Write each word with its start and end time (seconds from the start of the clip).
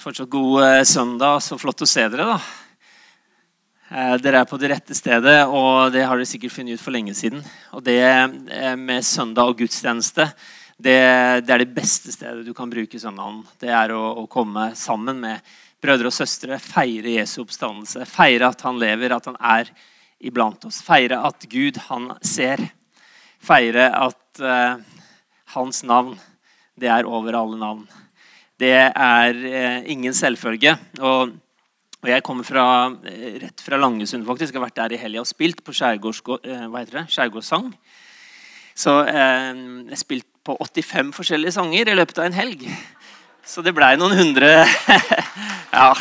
Fortsatt 0.00 0.30
god 0.30 0.62
eh, 0.64 0.82
søndag. 0.82 1.42
Så 1.44 1.58
flott 1.60 1.82
å 1.84 1.86
se 1.88 2.06
dere, 2.08 2.24
da. 2.24 2.36
Eh, 3.90 4.14
dere 4.24 4.40
er 4.40 4.46
på 4.48 4.56
det 4.56 4.70
rette 4.72 4.96
stedet, 4.96 5.42
og 5.44 5.92
det 5.92 6.06
har 6.08 6.16
dere 6.16 6.28
sikkert 6.30 6.54
funnet 6.54 6.78
ut 6.78 6.80
for 6.80 6.94
lenge 6.94 7.12
siden. 7.18 7.42
Og 7.76 7.84
det 7.84 7.98
eh, 8.00 8.78
med 8.80 9.04
søndag 9.04 9.52
og 9.52 9.60
gudstjeneste, 9.60 10.30
det, 10.80 10.96
det 11.44 11.52
er 11.52 11.66
det 11.66 11.76
beste 11.76 12.14
stedet 12.16 12.46
du 12.48 12.54
kan 12.56 12.72
bruke 12.72 13.02
søndagen. 13.02 13.42
Det 13.60 13.68
er 13.76 13.92
å, 13.92 14.00
å 14.22 14.26
komme 14.32 14.70
sammen 14.72 15.20
med 15.20 15.52
brødre 15.84 16.08
og 16.08 16.16
søstre, 16.16 16.56
feire 16.64 17.18
Jesu 17.18 17.42
oppstandelse. 17.44 18.08
Feire 18.08 18.48
at 18.54 18.64
han 18.64 18.80
lever, 18.80 19.12
at 19.12 19.28
han 19.28 19.36
er 19.36 19.68
iblant 20.16 20.64
oss. 20.64 20.80
Feire 20.86 21.20
at 21.28 21.44
Gud, 21.44 21.76
han 21.92 22.14
ser. 22.24 22.70
Feire 23.44 23.92
at 24.00 24.40
uh, 24.40 24.80
hans 25.58 25.84
navn, 25.84 26.16
det 26.80 26.88
er 26.88 27.08
over 27.08 27.36
alle 27.36 27.60
navn 27.60 27.90
det 28.60 28.76
er 28.92 29.38
eh, 29.48 29.78
ingen 29.92 30.14
selvfølge. 30.16 30.74
Og, 31.00 31.32
og, 32.00 32.08
jeg 32.08 32.24
kommer 32.26 32.44
fra, 32.44 32.64
eh, 33.08 33.38
rett 33.44 33.64
fra 33.64 33.78
Langesund, 33.80 34.26
faktisk. 34.28 34.52
Jeg 34.52 34.60
har 34.60 34.66
vært 34.68 34.80
der 34.82 34.96
i 34.96 35.00
helga 35.00 35.24
og 35.24 35.30
spilt 35.30 35.62
på 35.64 35.72
eh, 35.72 37.06
skjærgårdssang. 37.08 37.70
Så 38.76 38.96
eh, 39.08 39.54
jeg 39.92 40.02
spilte 40.02 40.28
på 40.44 40.56
85 40.56 41.12
forskjellige 41.16 41.56
sanger 41.56 41.88
i 41.88 41.96
løpet 41.96 42.20
av 42.20 42.28
en 42.28 42.36
helg. 42.36 42.66
Så 43.44 43.64
det 43.64 43.74
blei 43.76 43.94
noen 43.98 44.16
hundre 44.18 44.50
Ja, 45.72 45.94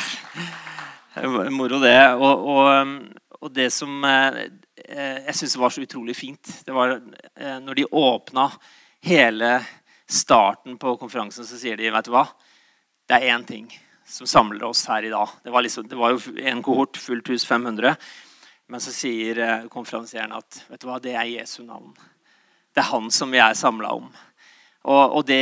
moro 1.52 1.80
det. 1.82 1.98
Og, 2.20 2.46
og, 2.52 2.94
og 3.40 3.54
det 3.56 3.70
som 3.74 4.04
eh, 4.04 4.44
jeg 5.28 5.36
syns 5.40 5.58
var 5.60 5.74
så 5.74 5.84
utrolig 5.86 6.16
fint, 6.18 6.52
det 6.66 6.76
var 6.76 6.98
eh, 6.98 7.58
når 7.64 7.80
de 7.80 7.90
åpna 7.92 8.50
hele 9.06 9.60
starten 10.10 10.78
på 10.82 10.96
konferansen, 11.00 11.46
så 11.46 11.60
sier 11.60 11.78
de 11.80 11.92
vet 11.94 12.08
du 12.08 12.14
hva? 12.16 12.26
Det 13.10 13.18
er 13.18 13.34
én 13.34 13.42
ting 13.46 13.66
som 14.06 14.28
samler 14.30 14.68
oss 14.68 14.84
her 14.86 15.06
i 15.06 15.10
dag. 15.10 15.30
Det 15.44 15.50
var, 15.50 15.64
liksom, 15.66 15.88
det 15.90 15.98
var 15.98 16.14
jo 16.14 16.34
en 16.46 16.62
kohort, 16.62 16.98
fullt 16.98 17.32
hus 17.34 17.46
500. 17.46 17.96
Men 18.70 18.82
så 18.82 18.94
sier 18.94 19.40
eh, 19.42 19.64
konferansieren 19.74 20.36
at 20.38 20.60
vet 20.70 20.82
du 20.82 20.86
hva, 20.86 21.00
det 21.02 21.16
er 21.18 21.26
Jesu 21.32 21.64
navn. 21.66 21.96
Det 22.70 22.84
er 22.84 22.92
han 22.92 23.10
som 23.10 23.34
vi 23.34 23.42
er 23.42 23.58
samla 23.58 23.96
om. 23.98 24.12
Og, 24.86 25.16
og 25.18 25.26
det, 25.26 25.42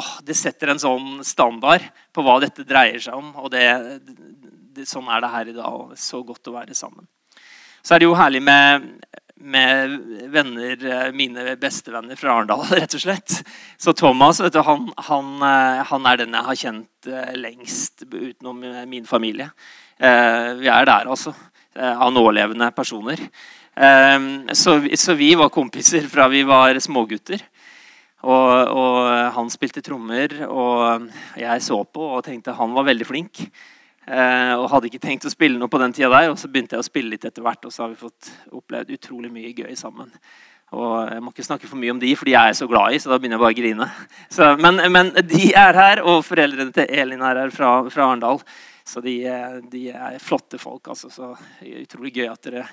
åh, 0.00 0.14
det, 0.24 0.38
setter 0.40 0.72
en 0.72 0.80
sånn 0.80 1.20
standard 1.28 1.84
på 2.16 2.24
hva 2.24 2.38
dette 2.40 2.64
dreier 2.64 3.04
seg 3.04 3.20
om. 3.20 3.34
Og 3.36 3.52
det, 3.52 3.66
det, 4.72 4.88
sånn 4.88 5.12
er 5.12 5.20
det 5.20 5.32
her 5.34 5.52
i 5.52 5.56
dag. 5.60 5.92
Så 6.00 6.22
godt 6.24 6.48
å 6.48 6.56
være 6.56 6.76
sammen. 6.78 7.04
Så 7.84 7.94
er 7.94 8.00
det 8.00 8.08
jo 8.08 8.16
herlig 8.16 8.40
med 8.48 8.88
med 9.40 9.98
venner, 10.32 10.84
eh, 10.86 11.12
mine 11.12 11.56
bestevenner 11.56 12.16
fra 12.16 12.32
Arendal, 12.32 12.64
rett 12.80 12.94
og 12.96 13.02
slett. 13.02 13.40
Så 13.76 13.92
Thomas 13.92 14.40
du, 14.40 14.60
han, 14.64 14.88
han, 15.08 15.34
eh, 15.44 15.82
han, 15.90 16.08
er 16.08 16.22
den 16.22 16.36
jeg 16.36 16.48
har 16.48 16.60
kjent 16.62 17.10
eh, 17.10 17.34
lengst 17.36 18.06
utenom 18.08 18.64
min 18.88 19.06
familie. 19.06 19.50
Vi 19.96 20.68
er 20.68 20.84
der, 20.84 21.08
altså. 21.08 21.30
Av 21.76 22.10
nålevende 22.12 22.66
personer. 22.76 23.16
Så, 24.52 24.74
så 25.00 25.14
vi 25.16 25.30
var 25.40 25.48
kompiser 25.52 26.04
fra 26.12 26.26
vi 26.28 26.42
var 26.44 26.76
smågutter. 26.84 27.40
Og, 28.28 28.74
og 28.76 29.08
han 29.32 29.48
spilte 29.52 29.80
trommer, 29.84 30.34
og 30.52 31.08
jeg 31.40 31.64
så 31.64 31.78
på 31.88 32.10
og 32.18 32.26
tenkte 32.28 32.58
han 32.58 32.76
var 32.76 32.88
veldig 32.90 33.08
flink. 33.08 33.40
Eh, 34.06 34.52
og 34.54 34.68
hadde 34.70 34.86
ikke 34.86 35.02
tenkt 35.02 35.24
å 35.26 35.32
spille 35.32 35.58
noe 35.58 35.70
på 35.70 35.80
den 35.82 35.94
tida 35.94 36.12
der. 36.12 36.30
Og 36.30 36.38
så 36.38 36.50
begynte 36.50 36.76
jeg 36.76 36.84
å 36.84 36.86
spille 36.86 37.14
litt 37.14 37.26
etter 37.26 37.42
hvert, 37.42 37.64
og 37.66 37.74
så 37.74 37.84
har 37.84 37.94
vi 37.94 38.04
fått 38.04 38.30
opplevd 38.54 38.92
utrolig 38.94 39.32
mye 39.34 39.54
gøy 39.56 39.74
sammen. 39.78 40.12
Og 40.74 41.12
Jeg 41.12 41.22
må 41.22 41.30
ikke 41.30 41.46
snakke 41.46 41.68
for 41.70 41.78
mye 41.78 41.92
om 41.94 42.00
de, 42.02 42.10
for 42.18 42.26
de 42.26 42.34
er 42.34 42.50
jeg 42.50 42.58
så 42.58 42.66
glad 42.70 42.94
i. 42.94 42.98
så 42.98 43.10
da 43.10 43.18
begynner 43.18 43.38
jeg 43.38 43.44
bare 43.44 43.54
å 43.54 43.58
grine. 43.60 43.88
Så, 44.30 44.48
men, 44.58 44.80
men, 44.92 45.12
de 45.26 45.50
er 45.54 45.78
her, 45.78 46.02
og 46.02 46.24
foreldrene 46.26 46.74
til 46.74 46.90
Elin 46.90 47.22
er 47.22 47.42
her 47.44 47.54
fra, 47.54 47.70
fra 47.90 48.08
Arendal. 48.08 48.42
Så 48.86 49.02
de, 49.02 49.16
de, 49.70 49.88
er 49.90 50.18
flotte 50.22 50.58
folk. 50.58 50.88
altså, 50.88 51.10
så 51.10 51.32
Utrolig 51.82 52.14
gøy 52.18 52.28
at 52.30 52.46
dere, 52.46 52.66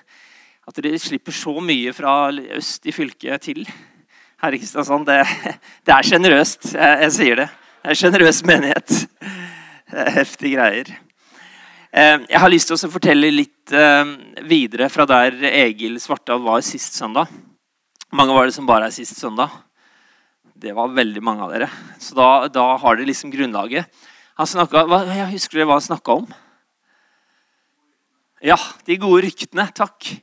at 0.69 0.81
dere 0.81 1.01
slipper 1.01 1.33
så 1.33 1.55
mye 1.61 1.93
fra 1.93 2.29
øst 2.57 2.85
i 2.85 2.93
fylket 2.93 3.49
til 3.49 3.65
her 4.43 4.53
i 4.53 4.61
Kristiansand. 4.61 5.09
Det, 5.09 5.21
det 5.85 5.95
er 5.95 6.09
sjenerøst. 6.09 6.73
Jeg, 6.73 6.99
jeg, 7.05 7.15
sier 7.17 7.41
det. 7.41 7.49
Det 7.81 7.93
er 7.93 8.01
sjenerøs 8.03 8.43
menighet. 8.45 8.99
Heftige 10.17 10.57
greier. 10.57 10.93
Eh, 11.93 12.23
jeg 12.25 12.39
har 12.41 12.49
lyst 12.49 12.71
til 12.71 12.73
å 12.73 12.89
fortelle 12.89 13.29
litt 13.29 13.69
eh, 13.69 14.13
videre 14.49 14.87
fra 14.89 15.05
der 15.05 15.35
Egil 15.51 15.99
Svartdal 16.01 16.41
var 16.41 16.63
sist 16.65 16.97
søndag. 16.97 17.29
Mange 18.17 18.33
var 18.33 18.49
det 18.49 18.55
som 18.55 18.65
bare 18.65 18.87
er 18.89 18.95
sist 18.95 19.19
søndag? 19.21 19.53
Det 20.57 20.73
var 20.73 20.89
veldig 20.89 21.21
mange 21.21 21.45
av 21.45 21.53
dere. 21.53 21.69
Så 22.01 22.17
da, 22.17 22.49
da 22.49 22.65
har 22.81 22.97
dere 22.97 23.11
liksom 23.11 23.29
grunnlaget. 23.35 23.85
Han 24.41 24.49
snakket, 24.49 24.89
jeg 25.13 25.29
husker 25.35 25.59
dere 25.59 25.69
hva 25.69 25.77
han 25.77 25.85
snakka 25.85 26.17
om? 26.23 26.27
Ja, 28.41 28.57
de 28.89 28.97
gode 28.97 29.27
ryktene. 29.27 29.69
Takk. 29.77 30.15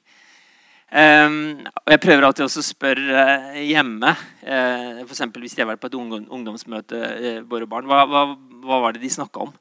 Um, 0.90 1.60
jeg 1.86 2.02
prøver 2.02 2.26
alltid 2.26 2.48
også 2.48 2.64
å 2.64 2.66
spørre 2.66 3.26
uh, 3.54 3.60
hjemme, 3.62 4.10
uh, 4.42 5.04
f.eks. 5.04 5.22
hvis 5.38 5.54
de 5.54 5.62
har 5.62 5.70
vært 5.70 5.84
på 5.84 5.86
et 5.86 6.00
ungdomsmøte, 6.00 6.98
uh, 6.98 7.36
våre 7.46 7.68
barn, 7.70 7.86
hva, 7.86 8.02
hva, 8.10 8.24
hva 8.66 8.86
var 8.88 8.96
det 8.96 9.04
de 9.04 9.12
snakka 9.14 9.46
om? 9.46 9.52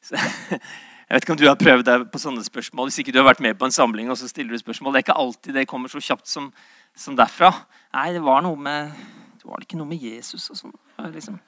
Så, 0.00 0.16
Jeg 1.10 1.16
vet 1.16 1.24
ikke 1.24 1.34
om 1.34 1.38
du 1.40 1.48
har 1.48 1.56
prøvd 1.58 1.88
deg 1.88 2.02
på 2.06 2.18
sånne 2.22 2.44
spørsmål. 2.46 2.86
Hvis 2.86 3.00
ikke 3.02 3.10
du 3.10 3.16
har 3.18 3.26
vært 3.26 3.40
med 3.42 3.56
på 3.58 3.66
en 3.66 3.72
samling, 3.74 4.12
og 4.12 4.18
så 4.20 4.28
stiller 4.30 4.54
du 4.54 4.60
spørsmål. 4.60 4.92
Det 4.94 5.00
er 5.00 5.04
ikke 5.08 5.16
alltid 5.18 5.56
det 5.58 5.64
kommer 5.66 5.90
så 5.90 5.98
kjapt 5.98 6.30
som, 6.30 6.44
som 6.94 7.16
derfra. 7.18 7.48
Nei, 7.96 8.12
det 8.14 8.20
var 8.22 8.44
noe 8.46 8.54
med 8.54 8.92
det 9.40 9.48
var 9.48 9.64
ikke 9.64 9.80
noe 9.80 9.90
med 9.90 10.04
Jesus 10.04 10.44
og 10.52 10.58
sånn. 10.60 10.76
Liksom. 11.10 11.40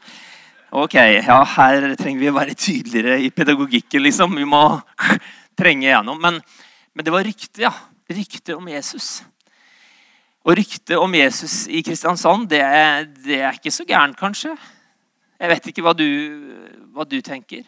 Ok, 0.83 0.97
ja, 0.97 1.37
her 1.55 1.85
trenger 2.01 2.25
vi 2.25 2.31
å 2.33 2.35
være 2.35 2.57
tydeligere 2.59 3.21
i 3.23 3.29
pedagogikken, 3.31 4.03
liksom. 4.03 4.35
Vi 4.35 4.47
må 4.51 4.65
trenge 5.61 5.87
igjennom. 5.87 6.19
Men, 6.19 6.41
men 6.91 7.07
det 7.07 7.15
var 7.15 7.23
rykte, 7.29 7.63
ja. 7.63 7.71
Rykte 8.11 8.57
om 8.57 8.67
Jesus. 8.73 9.13
Og 10.43 10.57
ryktet 10.59 10.97
om 10.99 11.15
Jesus 11.15 11.69
i 11.71 11.85
Kristiansand, 11.87 12.49
det, 12.51 12.65
det 13.23 13.39
er 13.45 13.61
ikke 13.61 13.71
så 13.71 13.87
gærent, 13.87 14.19
kanskje. 14.19 14.57
Jeg 15.39 15.55
vet 15.55 15.71
ikke 15.71 15.87
hva 15.87 15.95
du, 15.95 16.09
hva 16.97 17.07
du 17.07 17.21
tenker. 17.23 17.63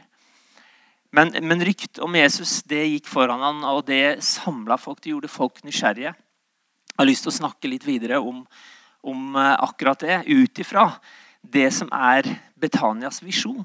Men, 1.15 1.31
men 1.47 1.63
ryktet 1.65 2.01
om 2.03 2.17
Jesus 2.19 2.63
det 2.67 2.83
gikk 2.89 3.07
foran 3.07 3.43
han, 3.45 3.63
og 3.71 3.85
det 3.87 4.25
samla 4.27 4.79
folk. 4.81 4.99
Det 5.03 5.13
gjorde 5.13 5.31
folk 5.31 5.61
nysgjerrige. 5.63 6.11
Jeg 6.15 6.99
har 6.99 7.07
lyst 7.07 7.27
til 7.27 7.31
å 7.31 7.37
snakke 7.37 7.71
litt 7.71 7.87
videre 7.87 8.19
om, 8.19 8.43
om 9.07 9.39
eh, 9.39 9.55
akkurat 9.63 10.03
det, 10.03 10.25
ut 10.27 10.59
ifra 10.63 10.89
det 11.45 11.69
som 11.77 11.91
er 11.95 12.27
Betanias 12.59 13.23
visjon. 13.23 13.63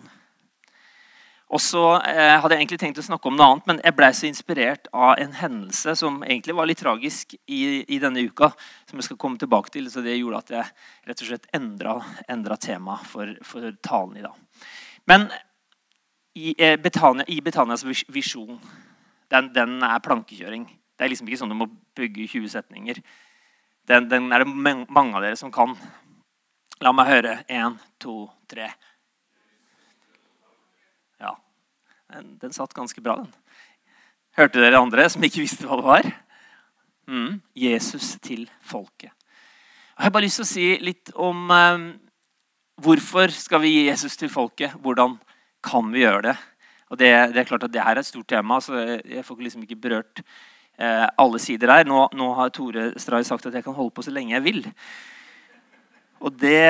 Og 1.49 1.61
så 1.63 1.83
eh, 2.05 2.35
hadde 2.37 2.53
jeg 2.53 2.61
egentlig 2.61 2.81
tenkt 2.83 3.01
å 3.01 3.07
snakke 3.07 3.31
om 3.31 3.37
noe 3.39 3.47
annet, 3.49 3.69
men 3.71 3.81
jeg 3.81 3.97
ble 3.97 4.11
så 4.13 4.29
inspirert 4.29 4.85
av 4.93 5.15
en 5.17 5.33
hendelse 5.39 5.95
som 5.97 6.21
egentlig 6.21 6.53
var 6.59 6.69
litt 6.69 6.83
tragisk 6.83 7.33
i, 7.49 7.61
i 7.81 7.97
denne 8.01 8.27
uka, 8.29 8.51
som 8.85 9.01
jeg 9.01 9.09
skal 9.09 9.21
komme 9.25 9.41
tilbake 9.41 9.73
til. 9.73 9.89
Så 9.89 10.05
det 10.05 10.19
gjorde 10.19 10.43
at 10.43 10.53
jeg 10.53 10.69
rett 11.09 11.25
og 11.25 11.31
slett 11.31 11.49
endra, 11.57 11.97
endra 12.29 12.61
tema 12.61 12.99
for, 13.09 13.33
for 13.41 13.73
talen 13.81 14.21
i 14.21 14.27
dag. 14.27 14.67
Men 15.09 15.31
i, 16.39 16.55
eh, 16.57 16.77
Betania, 16.79 17.25
i 17.27 17.41
Betanias 17.41 17.83
visjon, 18.07 18.59
den, 19.29 19.49
den, 19.53 19.79
er 19.83 20.03
plankekjøring. 20.03 20.65
Det 20.95 21.05
er 21.05 21.11
liksom 21.11 21.27
ikke 21.27 21.41
sånn 21.41 21.51
du 21.51 21.57
må 21.59 21.67
bygge 21.97 22.27
20 22.27 22.53
setninger. 22.53 23.01
Den, 23.89 24.07
den 24.11 24.31
er 24.33 24.43
det 24.43 24.49
mange 24.51 25.17
av 25.17 25.25
dere 25.25 25.39
som 25.39 25.51
kan. 25.53 25.75
La 26.83 26.93
meg 26.95 27.09
høre. 27.09 27.35
Én, 27.51 27.75
to, 28.01 28.23
tre. 28.51 28.69
Ja. 31.19 31.35
Den, 32.13 32.35
den, 32.41 32.55
satt 32.55 32.75
ganske 32.77 33.03
bra, 33.03 33.19
den. 33.23 33.31
Hørte 34.39 34.61
dere 34.61 34.79
andre 34.79 35.07
som 35.11 35.23
ikke 35.25 35.43
visste 35.43 35.67
hva 35.67 35.79
det 35.79 35.87
var? 35.87 36.11
Mm. 37.09 37.39
Jesus 37.57 38.13
til 38.23 38.45
folket. 38.61 39.11
Jeg 39.11 40.05
har 40.05 40.13
bare 40.15 40.27
lyst 40.27 40.39
til 40.39 40.45
å 40.45 40.51
si 40.53 40.67
litt 40.85 41.09
om 41.19 41.49
eh, 41.51 41.87
hvorfor 42.79 43.33
skal 43.35 43.63
vi 43.65 43.73
gi 43.73 43.81
Jesus 43.89 44.15
til 44.19 44.31
folket. 44.31 44.77
Hvordan 44.79 45.17
kan 45.65 45.91
vi 45.93 46.03
gjøre 46.05 46.29
det? 46.29 46.37
Og 46.89 46.97
det, 46.97 47.09
det, 47.33 47.41
er 47.41 47.49
klart 47.49 47.65
at 47.67 47.73
det 47.73 47.83
her 47.83 47.97
er 47.97 48.01
et 48.01 48.07
stort 48.07 48.27
tema, 48.31 48.57
så 48.61 48.79
jeg 49.05 49.25
får 49.25 49.43
liksom 49.45 49.65
ikke 49.65 49.77
berørt 49.83 50.21
eh, 50.79 51.05
alle 51.21 51.39
sider 51.41 51.71
her. 51.71 51.85
Nå, 51.85 52.07
nå, 52.17 52.31
har 52.37 52.49
Tore 52.49 52.89
Stray 52.97 53.23
sagt 53.27 53.45
at 53.45 53.53
jeg 53.53 53.63
kan 53.63 53.77
holde 53.77 53.93
på 53.93 54.05
så 54.05 54.13
lenge 54.13 54.33
jeg 54.33 54.43
vil. 54.43 54.65
Og 56.19 56.33
det 56.41 56.65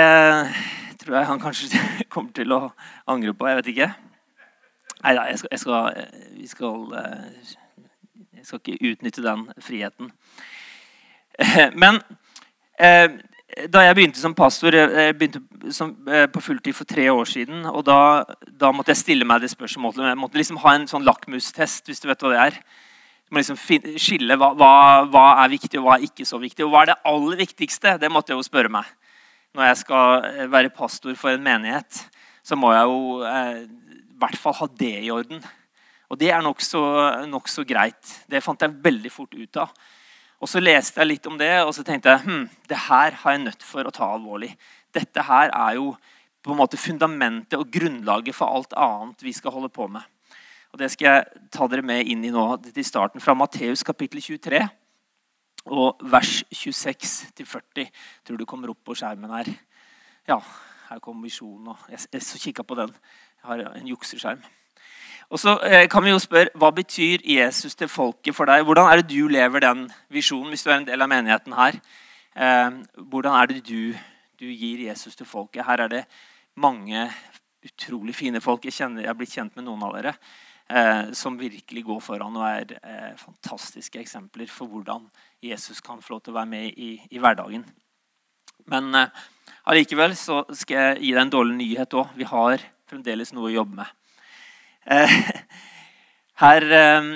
tror 1.00 1.16
jeg 1.16 1.30
han 1.30 1.42
kanskje 1.42 1.82
kommer 2.14 2.36
til 2.36 2.52
å 2.52 2.62
angre 3.08 3.34
på. 3.34 3.48
Jeg 3.48 3.62
vet 3.62 3.72
ikke. 3.74 3.90
Nei 5.00 5.16
da, 5.16 5.26
jeg 5.32 5.40
jeg 5.52 5.60
skal 6.52 6.94
eh, 7.00 7.56
Jeg 8.36 8.46
skal 8.46 8.60
ikke 8.60 8.92
utnytte 8.92 9.24
den 9.24 9.48
friheten. 9.64 10.12
Men 11.82 12.02
eh, 12.80 13.16
da 13.68 13.82
jeg 13.84 13.96
begynte 13.98 14.22
som 14.22 14.36
pastor 14.38 14.76
jeg 14.78 15.16
begynte 15.18 15.72
som, 15.76 15.92
eh, 16.08 16.28
på 16.32 16.42
fulltid 16.42 16.76
for 16.76 16.88
tre 16.88 17.10
år 17.12 17.28
siden, 17.28 17.66
og 17.66 17.84
da, 17.86 18.24
da, 18.48 18.72
måtte 18.72 18.94
jeg 18.94 19.02
stille 19.04 19.28
meg 19.28 19.42
det 19.42 19.52
spørsmålet. 19.52 20.08
Jeg 20.12 20.20
måtte 20.20 20.40
liksom 20.40 20.62
ha 20.64 20.76
en 20.76 20.88
sånn 20.88 21.06
lakmustest, 21.08 21.86
hvis 21.90 22.00
du 22.00 22.08
vet 22.08 22.24
hva 22.24 22.32
det 22.32 22.40
er. 22.46 22.62
Du 23.28 23.36
må 23.36 23.44
liksom 23.44 23.60
skille 23.60 24.38
hva, 24.40 24.54
hva, 24.58 24.72
hva, 25.10 25.26
er 25.44 25.52
viktig, 25.52 25.78
og 25.80 25.86
hva 25.88 25.98
er 25.98 26.08
ikke 26.08 26.26
så 26.26 26.40
viktig. 26.42 26.66
Og 26.66 26.72
hva 26.74 26.86
er 26.86 26.94
det 26.94 27.02
aller 27.12 27.44
viktigste? 27.44 27.98
Det 28.00 28.12
måtte 28.12 28.34
jeg 28.34 28.40
jo 28.40 28.48
spørre 28.48 28.72
meg. 28.74 28.88
Når 29.54 29.70
jeg 29.70 29.82
skal 29.84 30.26
eh, 30.30 30.48
være 30.50 30.74
pastor 30.74 31.16
for 31.20 31.34
en 31.34 31.44
menighet, 31.44 32.04
så 32.46 32.58
må 32.58 32.72
jeg 32.74 32.90
jo 32.90 33.22
eh, 33.28 33.64
hvert 34.20 34.40
fall 34.40 34.58
ha 34.62 34.68
det 34.80 34.96
i 35.04 35.12
orden. 35.14 35.44
Og 36.10 36.18
det 36.18 36.32
er 36.34 36.42
nokså 36.42 36.82
nok 37.30 37.50
så 37.52 37.66
greit. 37.68 38.16
Det 38.30 38.42
fant 38.44 38.62
jeg 38.62 38.78
veldig 38.84 39.12
fort 39.14 39.36
ut 39.38 39.62
av. 39.62 39.74
Og 40.40 40.48
Så 40.48 40.62
leste 40.64 41.02
jeg 41.02 41.10
litt 41.10 41.28
om 41.28 41.38
det, 41.38 41.52
og 41.66 41.74
så 41.76 41.84
tenkte 41.84 42.14
jeg 42.14 42.24
hm, 42.24 42.46
det 42.70 42.78
her 42.88 43.18
har 43.22 43.36
jeg 43.36 43.44
nødt 43.44 43.64
for 43.66 43.84
å 43.84 43.92
ta 43.92 44.08
alvorlig. 44.16 44.54
Dette 44.96 45.24
her 45.28 45.52
er 45.52 45.76
jo 45.76 45.92
på 46.44 46.54
en 46.54 46.62
måte 46.62 46.80
fundamentet 46.80 47.60
og 47.60 47.68
grunnlaget 47.74 48.36
for 48.38 48.48
alt 48.48 48.74
annet 48.80 49.26
vi 49.26 49.34
skal 49.36 49.52
holde 49.58 49.72
på 49.74 49.90
med. 49.92 50.02
Og 50.72 50.80
Det 50.80 50.92
skal 50.94 51.08
jeg 51.10 51.50
ta 51.52 51.68
dere 51.68 51.84
med 51.84 52.08
inn 52.08 52.24
i 52.24 52.32
nå 52.32 52.46
til 52.64 52.86
starten, 52.86 53.20
fra 53.20 53.36
Matteus 53.36 53.84
kapittel 53.84 54.22
23 54.22 54.62
og 55.70 56.00
vers 56.08 56.44
26 56.56 57.34
til 57.36 57.46
40. 57.46 57.90
Jeg 57.90 57.92
tror 58.24 58.40
du 58.40 58.46
kommer 58.48 58.72
opp 58.72 58.80
på 58.86 58.96
skjermen 58.96 59.34
her. 59.34 59.50
Ja, 60.30 60.40
her 60.90 61.02
kommer 61.04 61.28
visjonen. 61.28 61.76
Jeg, 61.92 62.06
jeg 62.14 62.42
kikka 62.46 62.64
på 62.64 62.80
den. 62.80 62.96
Jeg 63.42 63.50
har 63.50 63.66
en 63.74 63.92
jukseskjerm. 63.92 64.46
Og 65.30 65.38
så 65.38 65.54
eh, 65.62 65.86
kan 65.90 66.04
vi 66.04 66.10
jo 66.10 66.20
spørre, 66.22 66.50
Hva 66.58 66.72
betyr 66.74 67.22
Jesus 67.22 67.78
til 67.78 67.90
folket 67.90 68.36
for 68.36 68.50
deg? 68.50 68.64
Hvordan 68.66 68.90
er 68.90 69.02
det 69.02 69.12
du 69.12 69.30
lever 69.30 69.62
den 69.62 69.86
visjonen, 70.10 70.50
hvis 70.50 70.66
du 70.66 70.72
er 70.72 70.80
en 70.80 70.88
del 70.88 71.06
av 71.06 71.12
menigheten 71.12 71.54
her? 71.54 71.78
Eh, 72.34 72.70
hvordan 72.98 73.38
er 73.38 73.52
det 73.52 73.62
du, 73.68 73.94
du, 74.42 74.48
gir 74.50 74.88
Jesus 74.88 75.16
til 75.16 75.30
folket? 75.30 75.66
Her 75.68 75.86
er 75.86 75.92
det 75.94 76.04
mange 76.58 77.06
utrolig 77.66 78.16
fine 78.16 78.42
folk. 78.42 78.66
Jeg, 78.66 78.74
kjenner, 78.80 79.04
jeg 79.04 79.12
har 79.12 79.20
blitt 79.20 79.36
kjent 79.36 79.54
med 79.60 79.68
noen 79.68 79.86
av 79.86 79.94
dere 80.00 80.16
eh, 80.16 81.14
som 81.14 81.38
virkelig 81.38 81.86
går 81.86 82.02
foran 82.02 82.40
og 82.40 82.48
er 82.50 83.14
fantastiske 83.22 84.02
eksempler 84.02 84.50
for 84.50 84.72
hvordan 84.72 85.06
Jesus 85.46 85.84
kan 85.86 86.02
få 86.02 86.16
lov 86.16 86.26
til 86.26 86.34
å 86.34 86.40
være 86.40 86.54
med 86.56 86.74
i, 86.74 86.96
i 87.12 87.22
hverdagen. 87.22 87.68
Men 88.70 88.90
allikevel 89.70 90.18
så 90.18 90.42
skal 90.58 90.82
jeg 90.82 91.00
gi 91.04 91.14
deg 91.14 91.22
en 91.22 91.38
dårlig 91.38 91.58
nyhet 91.62 91.98
òg. 92.02 92.18
Vi 92.18 92.26
har 92.34 92.66
fremdeles 92.90 93.34
noe 93.38 93.52
å 93.52 93.58
jobbe 93.60 93.84
med. 93.84 93.99
Eh, 94.90 95.10
her 96.44 96.72
eh, 96.72 97.10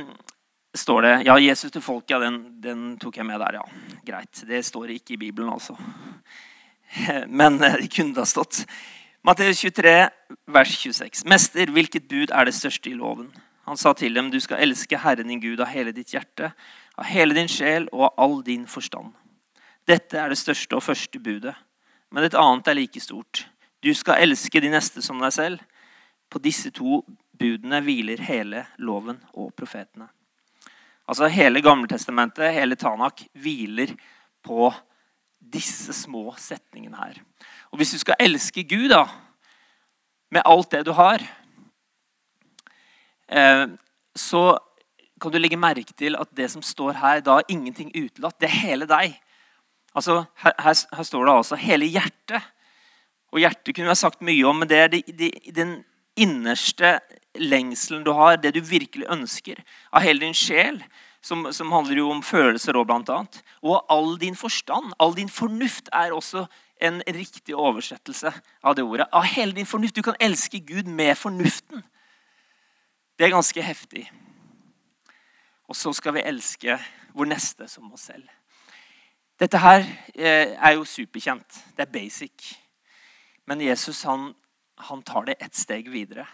står 0.73 1.01
det 1.01 1.13
Ja, 1.25 1.37
Jesus 1.41 1.71
til 1.71 1.81
folket, 1.81 2.13
ja, 2.13 2.19
den, 2.21 2.41
den, 2.61 2.81
tok 3.01 3.17
jeg 3.17 3.25
med 3.25 3.41
der, 3.41 3.59
ja. 3.61 3.63
Greit. 4.05 4.43
Det 4.47 4.61
står 4.65 4.93
ikke 4.93 5.15
i 5.15 5.21
Bibelen, 5.25 5.49
altså. 5.49 5.75
Men 7.39 7.57
eh, 7.63 7.79
det 7.81 7.89
kunne 7.95 8.13
da 8.13 8.27
stått. 8.29 8.63
Matteus 9.23 9.63
23, 9.63 9.95
vers 10.51 10.75
26. 10.77 11.25
Mester, 11.31 11.71
hvilket 11.71 12.05
bud 12.11 12.33
er 12.35 12.45
det 12.45 12.53
største 12.53 12.91
i 12.91 12.97
loven? 12.97 13.31
Han 13.63 13.79
sa 13.79 13.93
til 13.95 14.13
dem, 14.13 14.29
du 14.29 14.41
skal 14.43 14.59
elske 14.59 14.99
Herren 14.99 15.31
din 15.31 15.39
Gud 15.39 15.61
av 15.63 15.71
hele 15.71 15.93
ditt 15.95 16.11
hjerte, 16.11 16.51
av 16.99 17.07
hele 17.07 17.33
din 17.33 17.47
sjel 17.47 17.87
og 17.93 18.09
av 18.09 18.17
all 18.25 18.41
din 18.43 18.67
forstand. 18.67 19.13
Dette 19.87 20.19
er 20.19 20.29
det 20.29 20.37
største 20.37 20.75
og 20.75 20.83
første 20.83 21.19
budet. 21.19 21.55
Men 22.11 22.27
et 22.27 22.35
annet 22.37 22.67
er 22.67 22.77
like 22.77 22.99
stort. 23.01 23.47
Du 23.81 23.89
skal 23.95 24.21
elske 24.27 24.61
de 24.61 24.69
neste 24.69 25.01
som 25.01 25.23
deg 25.23 25.31
selv. 25.33 25.63
På 26.29 26.41
disse 26.43 26.69
to 26.75 27.01
budene 27.43 27.81
hviler 27.83 28.23
hele 28.23 28.65
loven 28.79 29.19
og 29.35 29.51
profetene. 29.57 30.07
Altså 31.03 31.27
Hele 31.27 31.61
Gammeltestamentet, 31.61 32.53
hele 32.55 32.77
Tanak, 32.79 33.25
hviler 33.35 33.91
på 34.43 34.71
disse 35.53 35.93
små 35.93 36.31
setningene 36.39 36.97
her. 36.97 37.19
Og 37.71 37.79
hvis 37.79 37.91
du 37.91 37.99
skal 37.99 38.19
elske 38.23 38.63
Gud 38.63 38.87
da, 38.93 39.03
med 40.31 40.45
alt 40.47 40.71
det 40.71 40.85
du 40.87 40.93
har, 40.95 41.21
eh, 43.27 43.67
så 44.15 44.43
kan 45.21 45.31
du 45.31 45.39
legge 45.39 45.59
merke 45.59 45.93
til 45.97 46.15
at 46.19 46.31
det 46.35 46.49
som 46.51 46.63
står 46.63 46.97
her, 46.99 47.21
da 47.23 47.39
er 47.39 47.51
ingenting 47.51 47.91
utelatt. 47.95 48.39
Det 48.39 48.47
er 48.47 48.61
hele 48.63 48.87
deg. 48.87 49.19
Altså, 49.95 50.23
her, 50.39 50.55
her, 50.59 50.79
her 50.95 51.03
står 51.03 51.25
det 51.25 51.35
altså 51.35 51.59
hele 51.59 51.85
hjertet. 51.85 52.41
Og 53.33 53.39
hjertet 53.43 53.75
kunne 53.75 53.87
vi 53.87 53.93
ha 53.93 53.99
sagt 53.99 54.23
mye 54.25 54.45
om, 54.47 54.59
men 54.61 54.69
det 54.69 54.79
er 54.79 54.91
det, 54.93 55.03
det, 55.19 55.31
den 55.55 55.81
innerste 56.19 56.99
lengselen 57.39 58.03
du 58.05 58.11
har, 58.13 58.37
det 58.37 58.53
du 58.55 58.61
virkelig 58.61 59.07
ønsker, 59.09 59.63
av 59.91 60.05
hele 60.05 60.25
din 60.25 60.37
sjel, 60.37 60.83
som, 61.23 61.47
som 61.55 61.71
handler 61.71 62.01
jo 62.01 62.09
om 62.11 62.21
følelser 62.25 62.75
òg, 62.77 62.91
annet, 62.91 63.39
og 63.63 63.85
all 63.89 64.17
din 64.19 64.35
forstand, 64.35 64.91
all 64.99 65.15
din 65.15 65.31
fornuft, 65.31 65.89
er 65.93 66.13
også 66.13 66.45
en 66.83 66.99
riktig 67.07 67.55
oversettelse 67.55 68.33
av 68.63 68.75
det 68.75 68.83
ordet. 68.83 69.07
Av 69.13 69.23
hele 69.23 69.55
din 69.55 69.67
fornuft. 69.67 69.95
Du 69.95 70.03
kan 70.03 70.19
elske 70.19 70.59
Gud 70.59 70.89
med 70.89 71.15
fornuften. 71.15 71.83
Det 73.15 73.25
er 73.25 73.35
ganske 73.35 73.61
heftig. 73.63 74.09
Og 75.69 75.77
så 75.79 75.93
skal 75.95 76.17
vi 76.17 76.25
elske 76.27 76.75
vår 77.15 77.29
neste 77.31 77.69
som 77.71 77.91
oss 77.93 78.09
selv. 78.09 78.27
Dette 79.39 79.57
her 79.57 79.85
eh, 80.15 80.53
er 80.53 80.75
jo 80.75 80.85
superkjent. 80.85 81.61
Det 81.77 81.85
er 81.85 81.93
basic. 81.93 82.53
Men 83.47 83.61
Jesus 83.61 84.03
han, 84.03 84.33
han 84.75 85.01
tar 85.01 85.25
det 85.25 85.37
ett 85.39 85.55
steg 85.55 85.89
videre. 85.89 86.27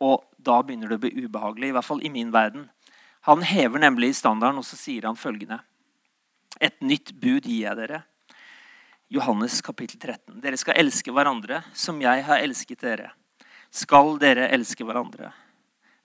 Og 0.00 0.22
da 0.36 0.60
begynner 0.62 0.90
det 0.90 0.98
å 0.98 1.02
bli 1.02 1.24
ubehagelig, 1.24 1.70
i 1.70 1.76
hvert 1.76 1.88
fall 1.88 2.02
i 2.04 2.12
min 2.12 2.30
verden. 2.34 2.68
Han 3.26 3.42
hever 3.42 3.82
nemlig 3.82 4.14
standarden, 4.16 4.60
og 4.60 4.66
så 4.66 4.78
sier 4.78 5.08
han 5.08 5.18
følgende.: 5.18 5.60
Et 6.60 6.80
nytt 6.80 7.12
bud 7.12 7.46
gir 7.46 7.66
jeg 7.66 7.76
dere. 7.76 8.02
Johannes 9.08 9.60
kapittel 9.64 9.98
13. 9.98 10.40
Dere 10.40 10.56
skal 10.60 10.76
elske 10.76 11.12
hverandre 11.12 11.62
som 11.72 12.00
jeg 12.00 12.24
har 12.26 12.42
elsket 12.44 12.82
dere. 12.84 13.12
Skal 13.70 14.18
dere 14.20 14.50
elske 14.52 14.84
hverandre? 14.84 15.32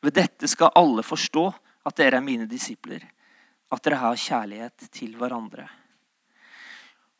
Ved 0.03 0.15
dette 0.15 0.47
skal 0.47 0.71
alle 0.75 1.03
forstå 1.03 1.45
at 1.83 1.97
dere 1.99 2.19
er 2.19 2.25
mine 2.25 2.47
disipler, 2.47 3.03
at 3.71 3.83
dere 3.83 3.99
har 3.99 4.19
kjærlighet 4.19 4.87
til 4.91 5.15
hverandre. 5.19 5.67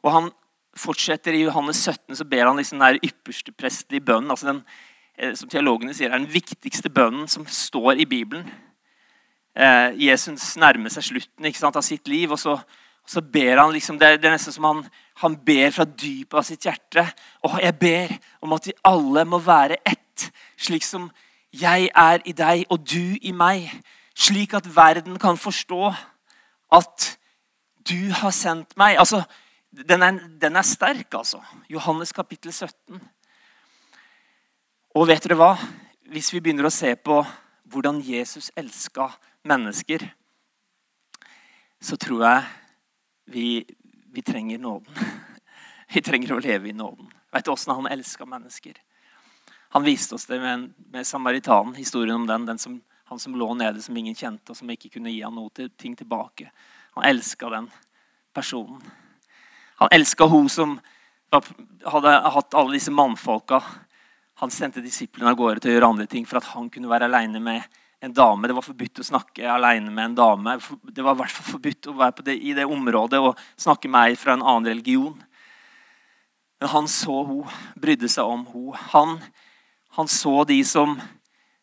Og 0.04 0.12
han 0.12 0.32
fortsetter 0.78 1.36
I 1.36 1.44
Johannes 1.44 1.84
17 1.86 2.16
så 2.18 2.26
ber 2.26 2.48
han 2.48 2.58
liksom 2.58 2.82
den 2.82 3.00
ypperste 3.06 3.52
prestelige 3.52 4.06
bønnen. 4.06 4.32
altså 4.32 4.48
den 4.50 4.64
Eh, 5.14 5.36
som 5.38 5.50
teologene 5.50 5.94
sier, 5.94 6.10
er 6.10 6.18
den 6.18 6.32
viktigste 6.32 6.90
bønnen 6.90 7.28
som 7.30 7.46
står 7.46 8.00
i 8.02 8.06
Bibelen. 8.10 8.48
Eh, 9.54 9.94
Jesus 10.08 10.56
nærmer 10.58 10.90
seg 10.90 11.06
slutten 11.06 11.54
sant, 11.54 11.78
av 11.78 11.86
sitt 11.86 12.10
liv, 12.10 12.32
og 12.34 12.40
så, 12.42 12.56
og 12.58 13.12
så 13.12 13.22
ber 13.22 13.62
han 13.62 13.76
liksom, 13.76 14.00
det, 14.02 14.16
det, 14.24 14.32
er 14.32 14.34
nesten 14.34 14.56
som 14.56 14.66
han, 14.66 14.82
han 15.22 15.36
ber 15.38 15.70
fra 15.76 15.86
dypet 15.86 16.40
av 16.40 16.48
sitt 16.48 16.66
hjerte. 16.66 17.06
Og 17.46 17.60
jeg 17.62 17.78
ber 17.78 18.16
om 18.42 18.58
at 18.58 18.72
vi 18.72 18.74
alle 18.90 19.26
må 19.30 19.38
være 19.44 19.78
ett, 19.86 20.32
slik 20.58 20.86
som 20.88 21.12
jeg 21.54 21.92
er 21.94 22.26
i 22.26 22.34
deg 22.34 22.66
og 22.74 22.82
du 22.82 23.14
i 23.22 23.36
meg. 23.38 23.70
Slik 24.18 24.58
at 24.58 24.66
verden 24.74 25.22
kan 25.22 25.38
forstå 25.38 25.94
at 26.74 27.12
du 27.86 28.10
har 28.18 28.34
sendt 28.34 28.74
meg. 28.82 28.98
Altså, 28.98 29.22
den 29.74 30.06
er, 30.06 30.18
den 30.40 30.56
er 30.56 30.66
sterk, 30.68 31.14
altså. 31.18 31.42
Johannes 31.70 32.12
kapittel 32.14 32.54
17. 32.54 33.00
Og 34.94 35.08
vet 35.10 35.26
dere 35.26 35.38
hva? 35.40 35.54
Hvis 36.14 36.30
vi 36.34 36.42
begynner 36.44 36.68
å 36.70 36.74
se 36.74 36.92
på 36.96 37.24
hvordan 37.74 38.02
Jesus 38.06 38.52
elska 38.60 39.08
mennesker, 39.50 40.06
så 41.82 41.98
tror 41.98 42.22
jeg 42.28 42.44
vi, 43.34 43.48
vi 44.14 44.22
trenger 44.22 44.62
nåden. 44.62 44.94
Vi 45.94 46.02
trenger 46.02 46.32
å 46.34 46.40
leve 46.42 46.72
i 46.72 46.74
nåden. 46.74 47.06
Vet 47.30 47.46
du 47.46 47.52
åssen 47.54 47.76
han 47.76 47.86
elska 47.86 48.26
mennesker? 48.26 48.80
Han 49.76 49.84
viste 49.86 50.16
oss 50.16 50.26
det 50.26 50.40
med, 50.42 50.64
med 50.90 51.06
samaritanen, 51.06 51.76
historien 51.78 52.16
om 52.16 52.26
den. 52.26 52.48
den 52.48 52.58
som, 52.58 52.80
han 53.12 53.22
som 53.22 53.36
lå 53.38 53.52
nede, 53.54 53.82
som 53.82 53.98
ingen 53.98 54.16
kjente, 54.18 54.50
og 54.50 54.58
som 54.58 54.72
ikke 54.74 54.90
kunne 54.96 55.14
gi 55.14 55.22
ham 55.22 55.38
noe 55.38 55.54
til, 55.54 55.70
ting 55.78 55.94
tilbake. 56.00 56.50
Han 56.98 57.06
elska 57.12 57.52
den 57.54 57.70
personen. 58.34 58.82
Han 59.82 59.90
elska 59.92 60.28
hun 60.30 60.50
som 60.50 60.78
hadde 61.34 62.12
hatt 62.36 62.54
alle 62.54 62.78
disse 62.78 62.92
mannfolka 62.94 63.62
han 64.44 64.52
sendte 64.52 64.82
disiplene 64.84 65.32
av 65.32 65.38
gårde 65.40 65.62
til 65.62 65.72
å 65.72 65.76
gjøre 65.78 65.90
andre 65.94 66.06
ting 66.10 66.26
for 66.28 66.40
at 66.40 66.50
han 66.52 66.70
kunne 66.74 66.90
være 66.92 67.08
alene 67.08 67.40
med 67.44 67.80
en 68.04 68.14
dame. 68.16 68.50
Det 68.50 68.56
var 68.58 68.66
forbudt 68.66 69.00
å 69.00 69.06
snakke 69.08 69.46
alene 69.48 69.94
med 69.94 70.10
en 70.10 70.18
dame. 70.18 70.56
Det 70.84 71.06
var 71.06 71.16
i 71.16 71.22
hvert 71.22 71.36
fall 71.36 71.52
forbudt 71.54 71.88
å 71.88 71.96
være 71.96 72.26
det, 72.28 72.36
i 72.36 72.56
det 72.58 72.66
området 72.68 73.22
og 73.24 73.40
snakke 73.56 73.92
med 73.92 74.12
ei 74.12 74.18
fra 74.20 74.36
en 74.36 74.44
annen 74.44 74.68
religion. 74.68 75.16
Men 76.60 76.72
han 76.74 76.90
så 76.92 77.22
hun, 77.28 77.54
brydde 77.80 78.10
seg 78.12 78.28
om 78.36 78.44
hun. 78.52 78.74
Han, 78.92 79.16
han 79.96 80.12
så 80.12 80.36
de 80.50 80.60
som, 80.68 80.98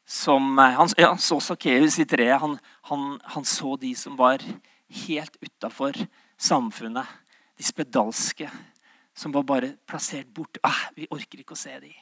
som 0.09 0.57
Han, 0.59 0.95
ja, 0.97 1.13
så 1.21 1.41
Sakkeus 1.41 1.99
i 2.01 2.09
treet. 2.09 2.41
Han, 2.41 2.57
han, 2.89 3.07
han, 3.35 3.45
så 3.45 3.75
de 3.77 3.93
som 3.99 4.17
var 4.17 4.45
helt 5.05 5.37
utafor 5.43 6.01
samfunnet. 6.41 7.05
De 7.61 7.67
spedalske 7.67 8.49
som 9.13 9.35
var 9.35 9.45
bare 9.45 9.75
plassert 9.85 10.31
bort. 10.33 10.57
Ah, 10.65 10.87
vi 10.97 11.05
orker 11.13 11.43
ikke 11.43 11.53
å 11.53 11.61
se 11.61 11.75
dem. 11.83 11.93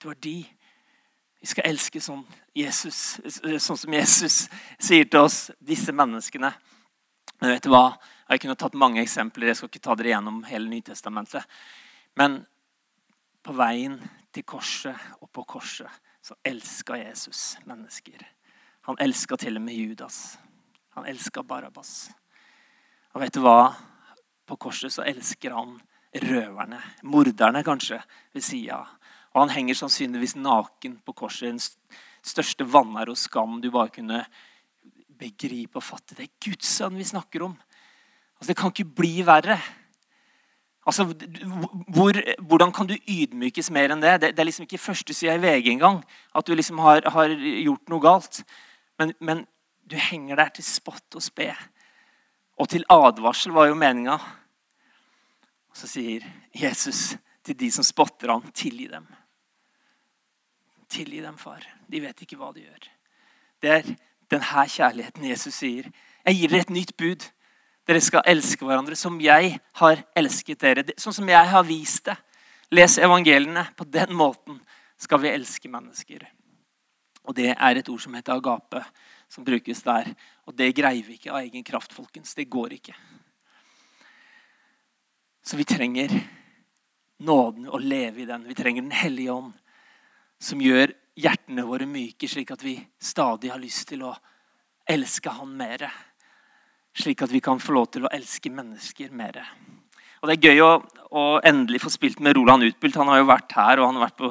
Det 0.00 0.08
var 0.08 0.16
de. 0.24 0.38
Vi 1.44 1.50
skal 1.50 1.68
elske 1.68 2.00
sånn, 2.00 2.22
Jesus, 2.56 3.18
sånn 3.60 3.76
som 3.76 3.92
Jesus 3.92 4.46
sier 4.80 5.04
til 5.04 5.26
oss, 5.26 5.50
disse 5.60 5.92
menneskene. 5.92 6.54
Men 7.36 7.52
vet 7.52 7.66
du 7.66 7.68
hva? 7.74 7.98
Jeg 8.30 8.40
kunne 8.40 8.56
tatt 8.56 8.80
mange 8.80 9.02
eksempler. 9.02 9.50
Jeg 9.50 9.60
skal 9.60 9.68
ikke 9.68 9.84
ta 9.84 9.98
dere 10.00 10.14
gjennom 10.14 10.40
hele 10.48 10.72
Nytestamentet. 10.72 11.44
Men 12.16 12.40
på 13.44 13.52
veien 13.60 13.98
til 14.32 14.48
korset 14.48 15.20
og 15.20 15.28
på 15.36 15.44
korset 15.52 16.00
så 16.24 16.36
elska 16.48 16.96
Jesus 16.96 17.58
mennesker. 17.68 18.24
Han 18.88 18.96
elska 19.04 19.36
til 19.36 19.60
og 19.60 19.66
med 19.66 19.76
Judas. 19.76 20.38
Han 20.96 21.04
elska 21.12 21.44
Barabas. 21.44 22.08
Og 23.12 23.20
vet 23.20 23.36
du 23.36 23.44
hva? 23.44 23.74
På 24.46 24.56
korset 24.60 24.92
så 24.92 25.04
elsker 25.06 25.54
han 25.56 25.78
røverne, 26.14 26.80
morderne 27.02 27.64
kanskje, 27.66 27.98
ved 28.34 28.44
sida 28.44 28.84
og 29.34 29.42
han 29.42 29.54
henger 29.56 29.74
sannsynligvis 29.74 30.36
naken 30.38 30.98
på 31.04 31.12
korset. 31.12 31.50
den 31.50 31.60
største 32.22 32.64
vanære 32.64 33.10
og 33.10 33.18
skam 33.18 33.60
du 33.60 33.70
bare 33.70 33.90
kunne 33.90 34.24
begripe 35.18 35.76
og 35.76 35.82
fatte. 35.82 36.14
Det 36.14 36.24
er 36.24 36.50
Guds 36.50 36.66
sønn 36.66 36.96
vi 36.96 37.04
snakker 37.04 37.42
om. 37.42 37.56
Altså, 38.38 38.48
det 38.48 38.56
kan 38.56 38.70
ikke 38.70 38.94
bli 38.94 39.26
verre. 39.26 39.58
Altså, 40.86 41.04
hvor, 41.88 42.14
Hvordan 42.38 42.72
kan 42.72 42.86
du 42.86 42.94
ydmykes 42.94 43.70
mer 43.70 43.90
enn 43.90 44.02
det? 44.02 44.20
Det, 44.20 44.36
det 44.36 44.42
er 44.42 44.44
liksom 44.44 44.68
ikke 44.68 44.78
førstesida 44.78 45.34
i 45.34 45.42
VG 45.42 45.72
engang. 45.72 46.04
At 46.34 46.46
du 46.46 46.54
liksom 46.54 46.78
har, 46.78 47.02
har 47.10 47.28
gjort 47.34 47.88
noe 47.88 48.00
galt. 48.00 48.44
Men, 48.98 49.14
men, 49.20 49.46
du 49.90 49.96
henger 49.96 50.36
der 50.36 50.48
til 50.48 50.64
spott 50.64 51.14
og 51.14 51.22
spe. 51.22 51.50
Og 52.60 52.70
til 52.70 52.86
advarsel 52.92 53.54
var 53.54 53.68
jo 53.68 53.78
meninga. 53.78 54.18
Så 55.74 55.88
sier 55.90 56.24
Jesus 56.54 57.16
til 57.44 57.58
de 57.58 57.70
som 57.74 57.84
spotter 57.86 58.30
ham, 58.30 58.44
tilgi 58.54 58.86
dem. 58.92 59.06
Tilgi 60.88 61.22
dem, 61.24 61.38
far. 61.38 61.64
De 61.90 62.00
vet 62.02 62.22
ikke 62.22 62.38
hva 62.38 62.52
de 62.54 62.62
gjør. 62.62 62.90
Det 63.62 63.72
er 63.72 63.88
denne 64.30 64.66
kjærligheten 64.70 65.26
Jesus 65.26 65.58
sier. 65.58 65.88
Jeg 66.24 66.38
gir 66.38 66.52
dere 66.52 66.66
et 66.66 66.74
nytt 66.74 66.94
bud. 67.00 67.26
Dere 67.84 68.00
skal 68.00 68.24
elske 68.30 68.64
hverandre 68.64 68.96
som 68.96 69.18
jeg 69.20 69.58
har 69.80 70.04
elsket 70.16 70.62
dere. 70.62 70.86
Sånn 70.96 71.16
som 71.16 71.28
jeg 71.28 71.50
har 71.50 71.66
vist 71.68 72.06
det. 72.08 72.16
Les 72.72 72.96
evangeliene. 73.02 73.66
På 73.76 73.84
den 73.84 74.14
måten 74.16 74.60
skal 75.00 75.20
vi 75.24 75.32
elske 75.34 75.68
mennesker. 75.68 76.24
Og 77.24 77.36
det 77.36 77.50
er 77.54 77.80
et 77.80 77.88
ord 77.88 78.00
som 78.00 78.14
heter 78.16 78.36
agape, 78.36 78.82
som 79.34 79.44
brukes 79.44 79.82
der. 79.82 80.12
Og 80.46 80.54
det 80.54 80.70
greier 80.76 81.02
vi 81.02 81.18
ikke 81.18 81.32
av 81.32 81.42
egen 81.42 81.66
kraft, 81.66 81.92
folkens. 81.92 82.36
Det 82.38 82.46
går 82.50 82.78
ikke. 82.78 82.94
Så 85.44 85.58
vi 85.58 85.66
trenger 85.68 86.12
nåden 87.24 87.68
å 87.68 87.80
leve 87.82 88.22
i 88.22 88.28
den. 88.28 88.46
Vi 88.48 88.56
trenger 88.56 88.82
Den 88.82 88.94
hellige 88.94 89.32
ånd, 89.32 89.52
som 90.40 90.60
gjør 90.60 90.94
hjertene 91.18 91.66
våre 91.66 91.86
myke, 91.86 92.28
slik 92.28 92.50
at 92.54 92.62
vi 92.64 92.78
stadig 92.98 93.50
har 93.52 93.60
lyst 93.60 93.88
til 93.88 94.06
å 94.06 94.14
elske 94.88 95.30
Han 95.30 95.56
mer. 95.56 95.86
Slik 96.94 97.22
at 97.22 97.32
vi 97.32 97.42
kan 97.42 97.58
få 97.58 97.74
lov 97.74 97.90
til 97.90 98.06
å 98.06 98.12
elske 98.14 98.50
mennesker 98.50 99.10
mer. 99.10 99.42
Og 100.22 100.30
Det 100.30 100.36
er 100.36 100.52
gøy 100.52 100.60
å, 100.64 100.72
å 101.10 101.22
endelig 101.44 101.82
få 101.82 101.90
spilt 101.92 102.20
med 102.22 102.36
Roland 102.36 102.64
Utbult. 102.64 102.96
Han 102.96 103.10
har 103.12 103.18
jo 103.20 103.28
vært 103.28 103.52
her 103.52 103.80
og 103.80 103.90
han 103.90 103.98
har 103.98 104.06
vært 104.06 104.20
på, 104.20 104.30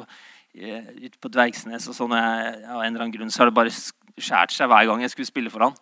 eh, 0.58 0.88
ute 1.04 1.20
på 1.20 1.30
Dvergsnes. 1.30 1.88
og 1.88 1.94
sånn, 1.94 2.14
Av 2.16 2.80
en 2.82 2.88
eller 2.88 3.04
annen 3.04 3.12
grunn 3.12 3.30
så 3.30 3.44
har 3.44 3.52
det 3.52 3.58
bare 3.60 3.74
skjært 4.20 4.54
seg 4.54 4.70
hver 4.70 4.88
gang 4.88 5.02
jeg 5.04 5.12
skulle 5.14 5.30
spille 5.30 5.52
for 5.52 5.66
han. 5.66 5.76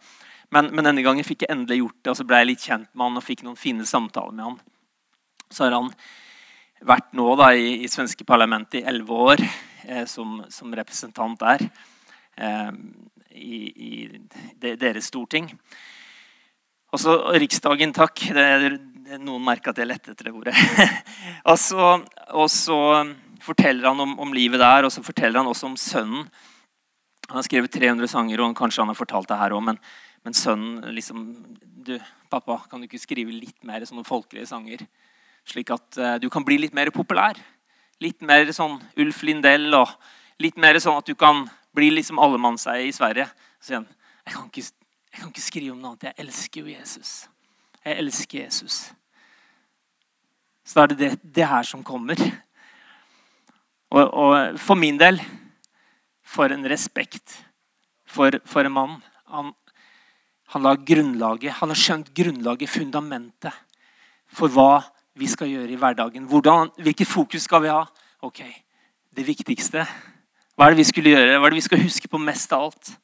Men, 0.53 0.69
men, 0.75 0.85
denne 0.85 1.05
gangen 1.05 1.25
fikk 1.25 1.47
jeg 1.47 1.53
endelig 1.55 1.81
gjort 1.81 1.99
det, 1.99 2.11
og 2.13 2.19
så 2.19 2.27
ble 2.29 2.43
jeg 2.43 2.51
litt 2.51 2.67
kjent 2.67 2.91
med 2.93 3.07
han 3.07 3.21
og 3.21 3.25
fikk 3.25 3.45
noen 3.47 3.57
fine 3.61 3.87
samtaler 3.89 4.37
med 4.37 4.45
han. 4.51 4.59
Så 5.53 5.65
har 5.65 5.77
han 5.79 5.89
vært 6.83 7.13
nå 7.17 7.29
da, 7.41 7.53
i, 7.57 7.79
i 7.85 7.91
svenske 7.91 8.27
parlamentet 8.29 8.81
i 8.81 8.85
elleve 8.91 9.19
år 9.31 9.43
eh, 9.45 10.05
som, 10.11 10.43
som, 10.53 10.75
representant 10.77 11.41
der. 11.41 11.65
Eh, 12.37 12.71
I, 13.33 13.59
i 13.73 13.93
deres 14.61 15.09
storting. 15.09 15.49
Og 16.93 17.01
så 17.01 17.17
Riksdagen, 17.41 17.95
takk. 17.97 18.27
Det 18.37 18.47
det, 18.61 19.19
noen 19.21 19.43
merker 19.45 19.73
at 19.73 19.81
jeg 19.81 19.89
lette 19.89 20.13
etter 20.13 20.29
det 20.29 20.35
ordet. 20.37 20.55
og, 21.51 21.57
så, 21.61 21.97
og, 22.33 22.49
så, 22.53 22.79
forteller 23.43 23.89
han 23.91 24.01
om, 24.05 24.13
om, 24.23 24.35
livet 24.37 24.61
der, 24.63 24.87
og 24.87 24.93
så 24.95 25.03
forteller 25.03 25.41
han 25.41 25.51
også 25.51 25.67
om 25.71 25.79
sønnen. 25.81 26.29
Han 27.29 27.39
har 27.39 27.47
skrevet 27.47 27.73
300 27.73 28.11
sanger, 28.11 28.43
og 28.43 28.57
kanskje 28.59 28.83
han 28.83 28.91
har 28.93 28.99
fortalt 28.99 29.31
det 29.31 29.39
her 29.39 29.55
òg, 29.55 29.63
men, 29.65 29.79
men, 30.25 30.35
sønnen 30.35 30.95
liksom 30.95 31.23
du, 31.63 31.99
'Pappa, 32.31 32.63
kan 32.71 32.81
du 32.81 32.87
ikke 32.89 33.01
skrive 33.03 33.33
litt 33.33 33.65
mer 33.65 33.85
sånne 33.85 34.05
folkelige 34.05 34.47
sanger?' 34.51 34.87
Slik 35.45 35.73
at 35.75 35.99
uh, 35.99 36.19
du 36.23 36.29
kan 36.31 36.45
bli 36.47 36.55
litt 36.59 36.75
mer 36.75 36.93
populær. 36.95 37.35
Litt 37.99 38.23
mer 38.23 38.47
sånn 38.55 38.77
Ulf 38.97 39.25
Lindell 39.27 39.75
og 39.75 39.91
litt 40.39 40.55
mer 40.57 40.79
sånn 40.79 41.01
at 41.01 41.07
du 41.07 41.17
kan 41.19 41.49
bli 41.75 41.89
liksom 41.91 42.21
allemannseie 42.23 42.87
i 42.87 42.95
Sverige. 42.95 43.27
Så 43.59 43.75
igjen, 43.75 43.89
jeg 44.23 44.37
kan 44.37 44.47
ikke 44.47 44.63
jeg 45.13 45.21
kan 45.21 45.29
ikke 45.29 45.45
skrive 45.45 45.75
om 45.75 45.81
noe 45.83 45.93
annet. 45.93 46.09
Jeg 46.09 46.25
elsker 46.25 46.63
jo 46.63 46.73
Jesus. 46.73 47.11
Jeg 47.85 47.99
elsker 48.01 48.39
Jesus. 48.47 48.77
Så 50.65 50.79
da 50.79 50.87
er 50.87 50.93
det 50.93 50.99
det, 51.03 51.11
det 51.37 51.49
her 51.51 51.67
som 51.69 51.83
kommer. 51.85 52.17
Og, 53.93 54.07
og, 54.09 54.59
for 54.63 54.79
min 54.79 54.97
del 54.97 55.21
For 56.33 56.53
en 56.55 56.65
respekt 56.69 57.37
for, 58.09 58.39
for 58.49 58.69
en 58.69 58.75
mann. 58.75 58.97
Han, 59.33 59.53
han, 60.53 60.65
la 60.65 60.75
grunnlaget, 60.77 61.59
han 61.61 61.73
har 61.73 61.79
skjønt 61.79 62.13
grunnlaget, 62.17 62.71
fundamentet, 62.71 63.53
for 64.33 64.53
hva 64.53 64.83
vi 65.19 65.29
skal 65.29 65.51
gjøre 65.51 65.75
i 65.75 65.79
hverdagen. 65.81 66.27
Hvordan, 66.29 66.73
hvilket 66.81 67.09
fokus 67.09 67.45
skal 67.49 67.65
vi 67.67 67.73
ha? 67.73 67.85
Ok, 68.25 68.45
Det 69.13 69.27
viktigste. 69.27 69.85
Hva 70.57 70.67
er 70.67 70.73
det 70.73 70.79
vi 70.81 70.89
skulle 70.89 71.11
gjøre? 71.13 71.37
Hva 71.37 71.49
er 71.49 71.53
det 71.53 71.59
vi 71.59 71.69
skal 71.69 71.83
huske 71.83 72.09
på 72.09 72.21
mest 72.21 72.53
av 72.57 72.63
alt? 72.65 72.95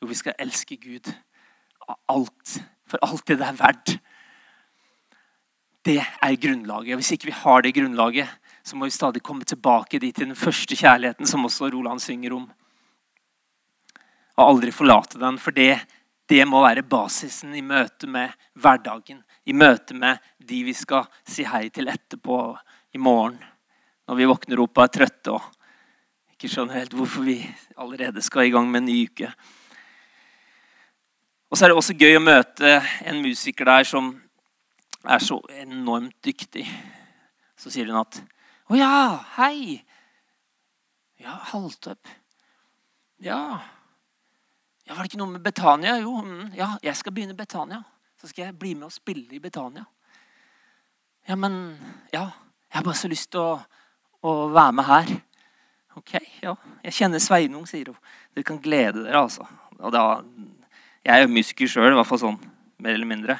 Jo, 0.00 0.08
vi 0.08 0.16
skal 0.16 0.36
elske 0.40 0.78
Gud 0.80 1.10
alt. 2.08 2.54
For 2.88 3.00
alt 3.04 3.26
det 3.28 3.38
det 3.40 3.48
er 3.48 3.58
verdt. 3.58 3.94
Det 5.84 5.98
er 6.00 6.40
grunnlaget. 6.40 6.96
Hvis 6.96 7.12
ikke 7.12 7.28
vi 7.28 7.36
har 7.36 7.60
det 7.60 7.74
grunnlaget, 7.76 8.28
så 8.64 8.76
må 8.76 8.88
vi 8.88 8.94
stadig 8.96 9.22
komme 9.22 9.44
tilbake 9.44 9.98
dit 10.00 10.16
til 10.16 10.30
den 10.30 10.38
første 10.38 10.76
kjærligheten, 10.76 11.28
som 11.28 11.44
også 11.44 11.68
Roland 11.72 12.00
synger 12.00 12.32
om. 12.32 12.46
Og 14.38 14.46
aldri 14.46 14.72
forlate 14.72 15.20
den. 15.20 15.36
For 15.38 15.52
det, 15.52 15.76
det 16.28 16.40
må 16.48 16.62
være 16.64 16.86
basisen 16.88 17.52
i 17.54 17.60
møte 17.60 18.08
med 18.08 18.32
hverdagen. 18.56 19.20
I 19.44 19.52
møte 19.52 19.94
med 19.94 20.22
de 20.40 20.62
vi 20.64 20.72
skal 20.72 21.04
si 21.28 21.44
hei 21.44 21.68
til 21.68 21.92
etterpå 21.92 22.38
i 22.96 22.98
morgen. 22.98 23.36
Når 24.08 24.16
vi 24.16 24.32
våkner 24.32 24.64
opp 24.64 24.80
og 24.80 24.86
er 24.86 24.94
trøtte 24.96 25.36
og 25.36 25.52
ikke 26.32 26.48
skjønner 26.48 26.80
helt 26.80 26.96
hvorfor 26.96 27.28
vi 27.28 27.38
allerede 27.76 28.24
skal 28.24 28.48
i 28.48 28.52
gang 28.54 28.70
med 28.72 28.82
en 28.82 28.88
ny 28.88 28.98
uke. 29.04 29.28
Og 31.52 31.58
så 31.58 31.66
er 31.66 31.70
det 31.70 31.78
også 31.78 32.00
gøy 32.00 32.16
å 32.16 32.24
møte 32.24 32.78
en 33.04 33.20
musiker 33.22 33.68
der 33.68 33.84
som 33.86 34.14
er 35.04 35.20
så 35.20 35.36
enormt 35.60 36.16
dyktig. 36.24 36.64
Så 37.60 37.68
sier 37.68 37.92
hun 37.92 38.00
at 38.00 38.24
'Å 38.68 38.76
ja, 38.76 39.24
hei.' 39.36 39.84
'Ja, 41.20 41.38
Haltøp.' 41.52 42.08
Ja. 43.20 43.60
ja. 44.86 44.94
Var 44.94 45.02
det 45.02 45.12
ikke 45.12 45.18
noe 45.18 45.32
med 45.32 45.42
Betania? 45.42 45.98
Jo, 46.00 46.20
mm, 46.20 46.52
ja, 46.54 46.76
jeg 46.82 46.96
skal 46.96 47.12
begynne 47.12 47.36
Betania. 47.36 47.82
Så 48.20 48.28
skal 48.28 48.44
jeg 48.44 48.58
bli 48.58 48.74
med 48.74 48.84
og 48.88 48.92
spille 48.92 49.32
i 49.32 49.38
Betania. 49.38 49.84
Ja, 51.28 51.34
men 51.34 51.78
Ja, 52.12 52.30
jeg 52.68 52.80
har 52.80 52.82
bare 52.82 52.94
så 52.94 53.08
lyst 53.08 53.30
til 53.30 53.40
å, 53.40 53.60
å 54.22 54.48
være 54.48 54.72
med 54.72 54.84
her. 54.84 55.20
Ok, 55.96 56.14
ja. 56.42 56.54
Jeg 56.82 56.92
kjenner 56.92 57.18
Sveinung, 57.18 57.66
sier 57.66 57.86
hun. 57.92 57.98
Dere 58.34 58.44
kan 58.44 58.58
glede 58.58 59.04
dere, 59.04 59.20
altså. 59.20 59.46
Og 59.78 59.92
da 59.92 60.24
jeg 61.04 61.18
er 61.18 61.22
jo 61.22 61.34
musiker 61.34 61.68
sjøl, 61.68 61.92
i 61.92 61.96
hvert 61.98 62.08
fall 62.08 62.20
sånn 62.22 62.38
mer 62.80 62.96
eller 62.96 63.08
mindre. 63.08 63.38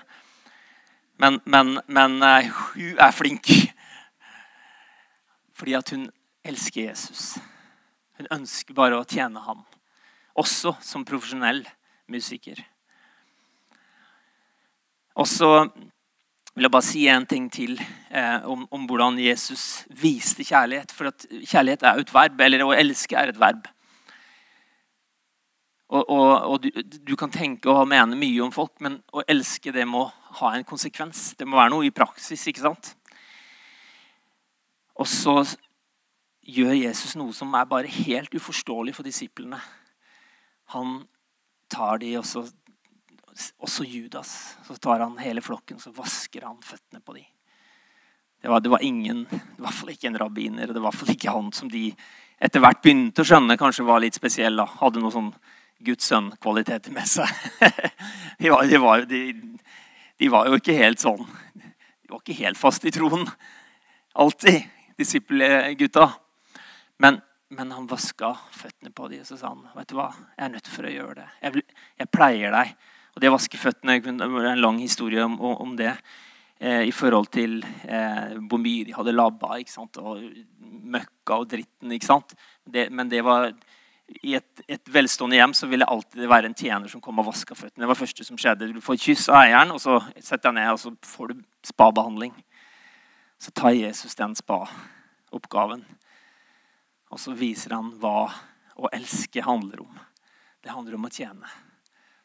Men, 1.16 1.38
men, 1.49 1.78
men 1.88 2.19
uh, 2.21 2.50
hun 2.75 2.99
er 3.00 3.14
flink. 3.16 3.49
Fordi 5.54 5.76
at 5.78 5.90
hun 5.94 6.08
elsker 6.44 6.88
Jesus. 6.88 7.34
Hun 8.18 8.30
ønsker 8.34 8.76
bare 8.76 8.99
å 8.99 9.06
tjene 9.08 9.42
ham. 9.46 9.64
Også 10.38 10.75
som 10.82 11.06
profesjonell 11.06 11.62
musiker. 12.11 12.58
Og 15.14 15.28
så 15.30 15.50
vil 16.54 16.66
jeg 16.66 16.75
bare 16.75 16.87
si 16.87 17.04
en 17.11 17.26
ting 17.26 17.46
til 17.50 17.76
eh, 17.78 18.42
om, 18.50 18.66
om, 18.70 18.87
hvordan 18.87 19.18
Jesus 19.23 19.84
viste 19.90 20.46
kjærlighet. 20.46 20.92
For 20.94 21.11
at 21.11 21.26
kjærlighet 21.30 21.82
er 21.82 21.99
jo 21.99 22.06
et 22.06 22.14
verb, 22.14 22.42
eller 22.46 22.66
å 22.66 22.75
elske 22.75 23.18
er 23.18 23.32
et 23.32 23.40
verb. 23.40 23.66
Og, 25.94 26.02
og, 26.11 26.30
og 26.50 26.62
du, 26.62 26.70
du, 26.82 27.14
kan 27.18 27.30
tenke 27.30 27.70
og 27.70 27.87
mene 27.90 28.18
mye 28.18 28.42
om 28.42 28.52
folk, 28.54 28.73
men 28.82 28.99
å 29.14 29.23
elske 29.30 29.75
det 29.75 29.84
må 29.87 30.06
ha 30.40 30.54
en 30.54 30.66
konsekvens. 30.66 31.32
Det 31.38 31.46
må 31.46 31.58
være 31.58 31.75
noe 31.75 31.87
i 31.87 31.94
praksis. 31.94 32.46
ikke 32.50 32.64
sant? 32.64 32.94
Og 35.00 35.08
så 35.10 35.36
gjør 36.44 36.74
Jesus 36.76 37.14
noe 37.18 37.34
som 37.34 37.54
er 37.56 37.68
bare 37.68 37.90
helt 37.90 38.34
uforståelig 38.34 38.94
for 38.96 39.06
disiplene. 39.06 39.58
Han 40.76 41.00
tar 41.72 41.98
de, 42.02 42.12
og 42.20 42.26
så, 42.28 42.44
også 43.58 43.86
Judas. 43.88 44.34
Så 44.66 44.76
tar 44.76 45.02
han 45.02 45.16
hele 45.22 45.42
flokken 45.44 45.80
så 45.82 45.92
vasker 45.94 46.46
han 46.46 46.60
føttene 46.62 47.02
på 47.02 47.16
de. 47.16 47.24
Det 48.44 48.52
var, 48.52 48.60
det 48.60 48.70
var 48.70 48.84
ingen, 48.84 49.24
i 49.32 49.62
hvert 49.64 49.74
fall 49.74 49.94
ikke 49.94 50.10
en 50.10 50.20
rabbiner, 50.20 50.68
og 50.68 50.76
det 50.76 50.82
var 50.82 50.90
i 50.90 50.92
hvert 50.92 51.00
fall 51.00 51.14
ikke 51.14 51.32
han 51.32 51.52
som 51.56 51.70
de 51.72 51.86
etter 52.44 52.60
hvert 52.60 52.82
begynte 52.84 53.22
å 53.22 53.28
skjønne 53.28 53.56
kanskje 53.56 53.86
var 53.88 54.02
litt 54.04 54.18
spesiell. 54.18 54.58
da. 54.58 54.66
Hadde 54.82 55.00
noe 55.00 55.14
sånn 55.14 55.30
Guds 55.84 56.10
sønn-kvaliteter 56.10 56.92
med 56.92 57.08
seg. 57.08 57.30
De 58.40 58.50
var, 58.50 58.66
de, 58.66 58.78
var, 58.82 59.04
de, 59.08 59.20
de 60.20 60.28
var, 60.28 60.48
jo 60.50 60.56
ikke 60.58 60.74
helt 60.74 60.98
sånn 61.00 61.20
De 61.22 62.10
var 62.10 62.18
ikke 62.18 62.34
helt 62.40 62.58
fast 62.58 62.84
i 62.84 62.90
troen. 62.92 63.22
Alltid, 64.20 64.66
disippelgutta. 64.98 66.08
Men, 67.02 67.20
men 67.54 67.72
han 67.74 67.88
vaska 67.90 68.32
føttene 68.54 68.92
på 68.94 69.08
dem 69.12 69.24
og 69.24 69.28
så 69.28 69.38
sa 69.38 69.52
han, 69.52 69.64
vet 69.74 69.90
du 69.90 69.96
hva, 69.98 70.10
jeg 70.36 70.46
er 70.46 70.52
nødt 70.54 70.70
for 70.70 70.88
å 70.88 70.92
gjøre 70.92 71.16
det. 71.22 71.30
Jeg, 71.42 71.64
jeg 72.02 72.12
pleier 72.14 72.54
deg. 72.54 72.74
Og 73.14 73.22
det 73.22 73.30
å 73.30 73.36
vaske 73.36 73.60
føttene 73.60 74.00
det 74.02 74.14
er 74.14 74.50
en 74.52 74.62
lang 74.62 74.80
historie 74.82 75.22
om, 75.24 75.36
om 75.38 75.76
det. 75.78 75.92
Eh, 76.58 76.82
I 76.88 76.94
forhold 76.94 77.30
til 77.34 77.60
eh, 77.62 78.34
hvor 78.48 78.62
mye 78.62 78.86
de 78.86 78.94
hadde 78.94 79.14
labba 79.14 79.58
ikke 79.60 79.74
sant? 79.74 79.98
og 79.98 80.22
møkka 80.94 81.40
og 81.42 81.48
dritten. 81.50 81.94
ikke 81.94 82.10
sant? 82.10 82.34
Det, 82.64 82.88
men 82.94 83.10
det 83.10 83.22
var 83.26 83.50
i 84.22 84.34
et, 84.36 84.64
et, 84.68 84.82
velstående 84.92 85.38
hjem 85.38 85.54
så 85.56 85.66
vil 85.70 85.82
det 85.82 85.88
alltid 85.88 86.26
være 86.28 86.50
en 86.50 86.56
tjener 86.56 86.90
som 86.90 87.00
kom 87.02 87.22
og 87.22 87.30
vaska 87.30 87.56
føttene. 87.56 87.82
Det 87.82 87.88
var 87.88 87.96
det 87.96 88.02
første 88.02 88.26
som 88.26 88.38
skjedde. 88.40 88.72
Du 88.74 88.82
får 88.84 89.00
kyss 89.00 89.28
av 89.30 89.40
eieren, 89.42 89.72
og 89.74 89.80
så 89.82 89.98
setter 90.18 90.50
jeg 90.50 90.58
ned 90.58 90.72
og 90.74 90.82
så 90.82 90.92
får 91.08 91.32
du 91.32 91.40
spabehandling. 91.64 92.34
Så 93.38 93.50
tar 93.50 93.71
Jesus 93.76 94.14
den 94.14 94.35
spa-oppgaven, 94.38 95.85
og 97.11 97.21
så 97.21 97.35
viser 97.37 97.75
han 97.76 97.93
hva 98.00 98.31
å 98.75 98.91
elske 98.93 99.43
handler 99.45 99.85
om. 99.85 99.99
Det 100.64 100.73
handler 100.73 100.97
om 100.97 101.07
å 101.07 101.12
tjene. 101.12 101.50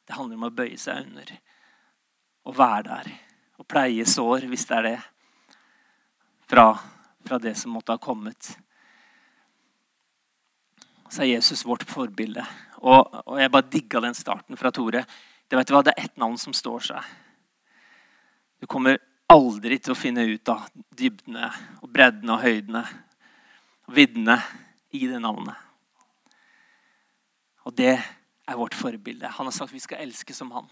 Det 0.08 0.16
handler 0.18 0.39
om 0.39 0.48
å 0.48 0.56
bøye 0.56 0.78
seg 0.80 1.04
under. 1.04 1.34
Å 2.50 2.54
være 2.56 2.86
der. 2.88 3.12
Å 3.60 3.66
pleie 3.68 4.06
sår, 4.08 4.48
hvis 4.50 4.66
det 4.70 4.78
er 4.78 4.88
det. 4.88 5.00
Fra, 6.50 6.66
fra 7.28 7.38
det 7.44 7.54
som 7.60 7.75
måtte 7.75 7.94
ha 7.94 8.01
kommet. 8.01 8.54
Så 11.10 11.25
er 11.25 11.34
Jesus 11.34 11.66
vårt 11.68 11.86
forbilde. 11.89 12.46
Og, 12.80 13.20
og 13.25 13.38
jeg 13.42 13.51
bare 13.51 13.70
digga 13.70 14.01
den 14.01 14.18
starten 14.18 14.58
fra 14.58 14.72
Tore. 14.74 15.04
Det, 15.50 15.58
du 15.58 15.74
hva, 15.74 15.84
det 15.86 15.94
er 15.98 16.08
ett 16.08 16.18
navn 16.22 16.38
som 16.42 16.56
står 16.56 16.88
seg. 16.92 17.13
Du 18.62 18.68
kommer 18.70 18.98
aldri 19.29 19.77
til 19.77 19.93
å 19.93 19.98
finne 19.98 20.25
ut 20.25 20.50
av 20.51 20.67
dybdene 20.98 21.50
og 21.83 21.89
breddene 21.93 22.36
og 22.36 22.43
høydene 22.43 22.83
og 23.88 23.95
viddene 23.95 24.38
i 24.98 25.05
det 25.09 25.19
navnet. 25.21 25.55
Og 27.69 27.75
det 27.77 27.93
er 27.93 28.57
vårt 28.57 28.77
forbilde. 28.77 29.29
Han 29.29 29.50
har 29.50 29.53
sagt 29.53 29.74
vi 29.74 29.81
skal 29.83 30.01
elske 30.01 30.33
som 30.33 30.50
han. 30.55 30.69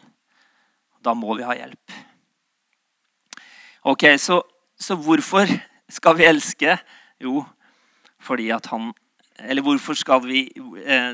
Da 1.03 1.13
må 1.13 1.35
vi 1.37 1.45
ha 1.45 1.53
hjelp. 1.53 1.97
Ok, 3.87 4.03
Så, 4.17 4.41
så 4.79 4.95
hvorfor 4.95 5.47
skal 5.89 6.17
vi 6.17 6.25
elske? 6.25 6.77
Jo, 7.21 7.45
fordi 8.19 8.49
at 8.51 8.65
han 8.73 8.93
Eller 9.37 9.61
hvorfor 9.61 9.93
skal 9.93 10.23
vi 10.25 10.47
eh, 10.81 11.13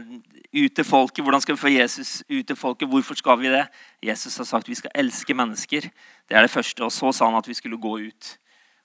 ut 0.54 0.76
til 0.76 0.86
folket? 0.86 1.24
Hvordan 1.24 1.42
skal 1.42 1.56
vi 1.56 1.62
få 1.62 1.72
Jesus 1.74 2.24
ut 2.30 2.48
til 2.48 2.56
folket? 2.56 2.90
Hvorfor 2.90 3.18
skal 3.18 3.40
vi 3.40 3.52
det? 3.54 3.66
Jesus 4.04 4.38
har 4.38 4.46
sagt 4.46 4.70
vi 4.70 4.78
skal 4.78 4.92
elske 4.96 5.34
mennesker. 5.34 5.90
Det 6.30 6.38
er 6.38 6.42
det 6.42 6.52
første. 6.52 6.84
Og 6.84 6.92
så 6.92 7.12
sa 7.12 7.26
han 7.26 7.38
at 7.38 7.48
vi 7.48 7.54
skulle 7.54 7.78
gå 7.82 7.98
ut. 8.00 8.38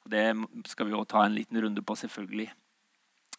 Og 0.04 0.10
Det 0.10 0.46
skal 0.66 0.86
vi 0.86 0.92
også 0.92 1.10
ta 1.10 1.26
en 1.26 1.34
liten 1.34 1.64
runde 1.64 1.82
på, 1.82 1.94
selvfølgelig. 1.94 2.52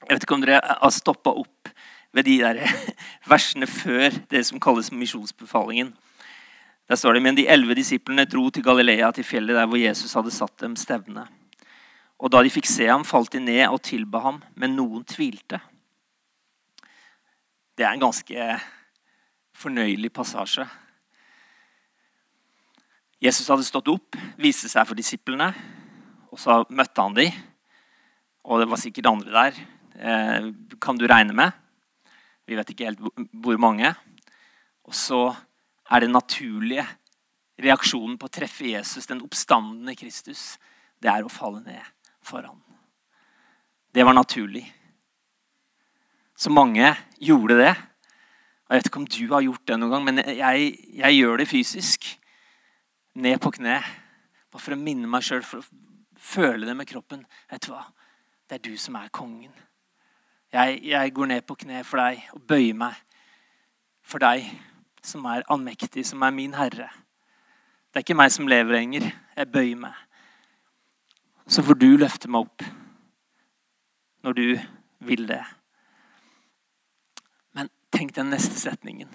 Jeg 0.08 0.16
vet 0.16 0.24
ikke 0.24 0.36
om 0.36 0.42
dere 0.42 0.62
har 0.64 0.90
stoppa 0.90 1.30
opp 1.30 1.70
ved 2.14 2.24
de 2.24 2.38
der 2.40 2.62
versene 3.34 3.68
før 3.68 4.10
det 4.32 4.46
som 4.46 4.60
kalles 4.60 4.92
misjonsbefalingen. 4.92 5.94
Der 6.90 6.96
står 6.96 7.14
det 7.14 7.22
men 7.22 7.38
de 7.38 7.48
elleve 7.48 7.76
disiplene 7.76 8.26
dro 8.26 8.50
til 8.50 8.64
Galilea, 8.64 9.12
til 9.12 9.24
fjellet 9.24 9.56
der 9.56 9.66
hvor 9.66 9.78
Jesus 9.78 10.14
hadde 10.14 10.32
satt 10.32 10.62
dem 10.62 10.76
stevne. 10.76 11.28
Og 12.20 12.32
da 12.32 12.42
de 12.44 12.50
fikk 12.50 12.66
se 12.68 12.88
ham, 12.90 13.06
falt 13.06 13.34
de 13.34 13.40
ned 13.40 13.68
og 13.68 13.82
tilba 13.86 14.20
ham, 14.24 14.42
men 14.56 14.76
noen 14.76 15.04
tvilte. 15.08 15.60
Det 17.80 17.86
er 17.88 17.96
en 17.96 18.02
ganske 18.02 18.46
fornøyelig 19.56 20.10
passasje. 20.12 20.66
Jesus 23.24 23.48
hadde 23.48 23.64
stått 23.64 23.88
opp, 23.88 24.18
viste 24.36 24.68
seg 24.68 24.84
for 24.90 25.00
disiplene, 25.00 25.48
og 26.28 26.42
så 26.44 26.58
møtte 26.76 27.06
han 27.06 27.16
dem. 27.16 27.38
Og 28.44 28.60
det 28.60 28.68
var 28.68 28.82
sikkert 28.82 29.08
andre 29.08 29.32
der. 29.32 29.62
Eh, 29.96 30.50
kan 30.84 31.00
du 31.00 31.06
regne 31.08 31.32
med? 31.40 31.56
Vi 32.44 32.58
vet 32.60 32.74
ikke 32.74 32.90
helt 32.90 33.24
hvor 33.32 33.56
mange. 33.64 33.94
Og 34.84 35.00
så 35.00 35.22
er 35.88 36.04
den 36.04 36.12
naturlige 36.12 36.84
reaksjonen 37.64 38.18
på 38.20 38.28
å 38.28 38.36
treffe 38.42 38.74
Jesus, 38.74 39.08
den 39.08 39.24
oppstandende 39.24 39.96
Kristus, 39.96 40.58
det 41.00 41.14
er 41.14 41.24
å 41.24 41.32
falle 41.32 41.64
ned 41.64 42.12
for 42.20 42.44
ham. 42.44 42.60
Det 43.96 44.04
var 44.04 44.20
naturlig. 44.20 44.66
Så 46.40 46.52
mange 46.56 46.94
gjorde 47.20 47.58
det. 47.60 47.74
Jeg 48.70 48.78
vet 48.78 48.88
ikke 48.88 49.02
om 49.02 49.08
du 49.12 49.24
har 49.34 49.44
gjort 49.44 49.66
det 49.68 49.76
noen 49.80 49.92
gang, 49.92 50.06
men 50.06 50.22
jeg, 50.24 50.70
jeg 50.96 51.18
gjør 51.18 51.42
det 51.42 51.48
fysisk. 51.50 52.06
Ned 53.20 53.42
på 53.44 53.52
kne. 53.58 53.80
Bare 54.48 54.64
for 54.64 54.76
å 54.76 54.80
minne 54.80 55.10
meg 55.10 55.26
sjøl, 55.26 55.44
for 55.44 55.60
å 55.60 55.68
føle 56.16 56.70
det 56.70 56.78
med 56.78 56.88
kroppen. 56.88 57.26
Vet 57.52 57.66
du 57.66 57.74
hva? 57.74 57.84
Det 58.48 58.60
er 58.60 58.64
du 58.70 58.80
som 58.80 58.96
er 59.02 59.12
kongen. 59.12 59.52
Jeg, 60.54 60.80
jeg, 60.88 61.14
går 61.14 61.30
ned 61.34 61.46
på 61.46 61.60
kne 61.60 61.84
for 61.86 62.02
deg 62.02 62.24
og 62.34 62.42
bøyer 62.50 62.78
meg 62.78 62.96
for 64.10 64.24
deg 64.24 64.48
som 65.06 65.28
er 65.30 65.46
allmektig, 65.52 66.08
som 66.08 66.24
er 66.26 66.34
min 66.34 66.56
herre. 66.58 66.88
Det 67.90 68.00
er 68.00 68.08
ikke 68.08 68.18
meg 68.18 68.32
som 68.34 68.50
lever 68.50 68.80
lenger. 68.80 69.12
Jeg 69.36 69.52
bøyer 69.52 69.78
meg. 69.84 69.94
Så 71.50 71.66
får 71.66 71.78
du 71.82 71.92
løfte 72.00 72.32
meg 72.32 72.48
opp 72.48 72.66
når 74.26 74.40
du 74.40 74.46
vil 75.06 75.28
det. 75.30 75.44
Tenk 77.94 78.14
den 78.16 78.30
neste 78.34 78.58
setningen. 78.60 79.10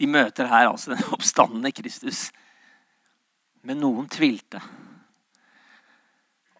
De 0.00 0.08
møter 0.08 0.48
her 0.48 0.70
altså 0.70 0.94
den 0.94 1.04
oppstandende 1.12 1.72
Kristus. 1.76 2.30
Men 3.62 3.82
noen 3.82 4.08
tvilte. 4.08 4.62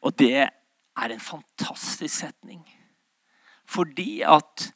Og 0.05 0.17
det 0.19 0.35
er 0.45 1.15
en 1.15 1.23
fantastisk 1.23 2.15
setning. 2.15 2.61
Fordi 3.65 4.21
at 4.27 4.71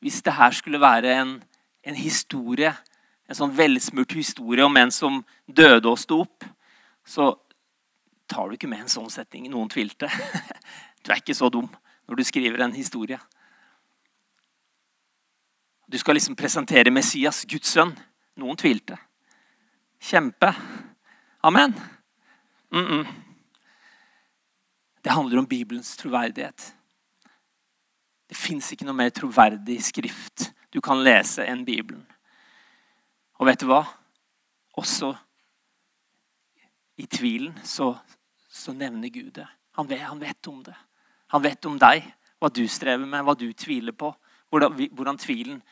hvis 0.00 0.22
det 0.22 0.34
her 0.34 0.50
skulle 0.50 0.80
være 0.80 1.12
en, 1.20 1.36
en 1.84 1.98
historie, 1.98 2.72
en 3.28 3.38
sånn 3.38 3.54
velsmurt 3.56 4.14
historie 4.16 4.64
om 4.64 4.76
en 4.76 4.90
som 4.90 5.20
døde 5.46 5.90
og 5.90 6.00
sto 6.00 6.22
opp, 6.24 6.46
så 7.04 7.32
tar 8.30 8.48
du 8.48 8.56
ikke 8.56 8.70
med 8.70 8.84
en 8.84 8.92
sånn 8.92 9.10
setning. 9.12 9.50
Noen 9.50 9.70
tvilte. 9.72 10.10
Du 11.02 11.10
er 11.10 11.18
ikke 11.18 11.34
så 11.34 11.48
dum 11.50 11.66
når 12.06 12.20
du 12.20 12.22
skriver 12.22 12.62
en 12.62 12.76
historie. 12.76 13.16
Du 15.92 15.98
skal 15.98 16.14
liksom 16.14 16.36
presentere 16.36 16.90
Messias, 16.90 17.44
Guds 17.44 17.68
sønn. 17.68 17.90
Noen 18.40 18.56
tvilte. 18.56 18.96
Kjempe. 20.00 20.54
Amen. 21.44 21.74
Mm 22.72 22.86
-mm. 22.86 23.06
Det 25.04 25.10
handler 25.10 25.38
om 25.38 25.46
Bibelens 25.46 25.96
troverdighet. 25.96 26.74
Det 28.28 28.36
fins 28.36 28.72
ikke 28.72 28.84
noe 28.84 28.94
mer 28.94 29.10
troverdig 29.10 29.84
skrift 29.84 30.54
du 30.72 30.80
kan 30.80 31.04
lese 31.04 31.44
enn 31.44 31.64
Bibelen. 31.64 32.06
Og 33.34 33.46
vet 33.46 33.60
du 33.60 33.66
hva? 33.66 33.84
Også 34.72 35.16
i 36.96 37.06
tvilen 37.06 37.58
så, 37.64 37.98
så 38.48 38.72
nevner 38.72 39.08
Gud 39.08 39.30
det. 39.30 39.46
Han 39.72 39.88
vet, 39.88 40.00
han 40.00 40.20
vet, 40.20 40.46
om 40.46 40.64
det. 40.64 40.74
Han 41.26 41.42
vet 41.42 41.64
om 41.64 41.78
deg, 41.78 42.14
hva 42.38 42.48
du 42.48 42.68
strever 42.68 43.06
med, 43.06 43.22
hva 43.22 43.34
du 43.34 43.52
tviler 43.52 43.92
på. 43.92 44.16
Hvordan, 44.48 44.88
hvordan 44.92 45.18
tvilen 45.18 45.62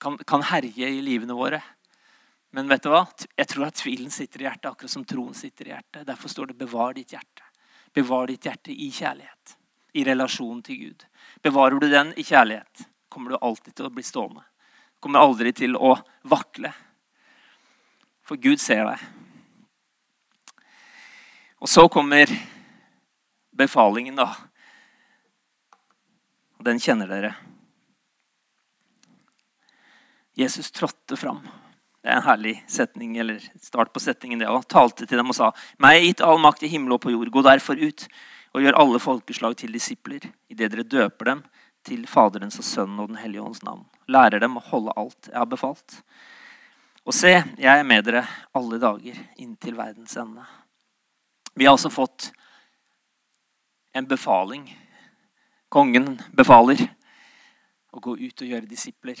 kan, 0.00 0.18
kan 0.18 0.42
herje 0.42 0.88
i 0.88 1.02
livene 1.04 1.36
våre. 1.36 1.60
Men 2.50 2.68
vet 2.68 2.82
du 2.82 2.90
hva? 2.90 3.04
jeg 3.36 3.46
tror 3.46 3.68
at 3.68 3.78
tvilen 3.78 4.10
sitter 4.10 4.42
i 4.42 4.48
hjertet, 4.48 4.72
akkurat 4.72 4.90
som 4.90 5.04
troen 5.06 5.36
sitter 5.36 5.68
i 5.68 5.74
hjertet. 5.74 6.06
Derfor 6.06 6.28
står 6.28 6.50
det 6.50 6.58
'bevar 6.58 6.94
ditt 6.94 7.12
hjerte'. 7.12 7.46
Bevar 7.94 8.26
ditt 8.26 8.44
hjerte 8.44 8.72
i 8.72 8.90
kjærlighet 8.90 9.56
i 9.92 10.04
relasjon 10.04 10.62
til 10.62 10.76
Gud. 10.76 11.04
Bevarer 11.42 11.78
du 11.80 11.88
den 11.90 12.12
i 12.16 12.22
kjærlighet, 12.22 12.86
kommer 13.08 13.30
du 13.30 13.38
alltid 13.40 13.74
til 13.74 13.86
å 13.86 13.94
bli 13.94 14.02
stående. 14.02 14.44
Kommer 15.00 15.24
aldri 15.24 15.52
til 15.52 15.76
å 15.76 15.96
vakle. 16.22 16.72
For 18.22 18.36
Gud 18.36 18.60
ser 18.60 18.84
deg. 18.84 18.98
Og 21.60 21.68
så 21.68 21.88
kommer 21.88 22.30
befalingen, 23.52 24.16
da. 24.16 24.28
Og 26.58 26.64
den 26.64 26.80
kjenner 26.80 27.10
dere. 27.10 27.34
Jesus 30.40 30.70
trådte 30.72 31.18
fram. 31.20 31.42
Det 32.00 32.08
er 32.08 32.16
en 32.16 32.24
herlig 32.24 32.54
setning, 32.68 33.18
eller 33.20 33.42
start 33.60 33.92
på 33.92 34.00
setningen. 34.00 34.38
det 34.40 34.48
også. 34.48 34.68
Talte 34.68 35.06
til 35.06 35.20
dem 35.20 35.28
og 35.28 35.36
sa.: 35.36 35.52
Meg 35.78 35.96
er 35.96 36.06
gitt 36.06 36.20
all 36.24 36.40
makt 36.40 36.62
i 36.64 36.72
himmel 36.72 36.96
og 36.96 37.02
på 37.04 37.12
jord. 37.12 37.28
Gå 37.28 37.42
derfor 37.44 37.76
ut 37.76 38.06
og 38.54 38.62
gjør 38.62 38.78
alle 38.80 38.98
folkeslag 38.98 39.56
til 39.56 39.72
disipler, 39.72 40.24
idet 40.48 40.72
dere 40.72 40.82
døper 40.82 41.24
dem 41.24 41.42
til 41.86 42.06
Faderens 42.06 42.58
og 42.58 42.64
Sønnen 42.64 43.00
og 43.00 43.08
Den 43.08 43.20
hellige 43.20 43.42
ånds 43.42 43.62
navn. 43.62 43.84
Lærer 44.08 44.40
dem 44.40 44.56
å 44.56 44.64
holde 44.64 44.96
alt 44.96 45.28
jeg 45.28 45.38
har 45.38 45.46
befalt. 45.46 46.00
Og 47.04 47.14
se, 47.14 47.32
jeg 47.58 47.78
er 47.78 47.86
med 47.86 48.04
dere 48.04 48.24
alle 48.56 48.80
dager 48.80 49.16
inntil 49.36 49.76
verdens 49.76 50.16
ende. 50.16 50.44
Vi 51.54 51.66
har 51.66 51.76
altså 51.76 51.92
fått 51.92 52.30
en 53.92 54.08
befaling. 54.08 54.66
Kongen 55.68 56.18
befaler 56.32 56.82
å 57.92 58.00
gå 58.00 58.16
ut 58.16 58.42
og 58.42 58.48
gjøre 58.48 58.70
disipler. 58.70 59.20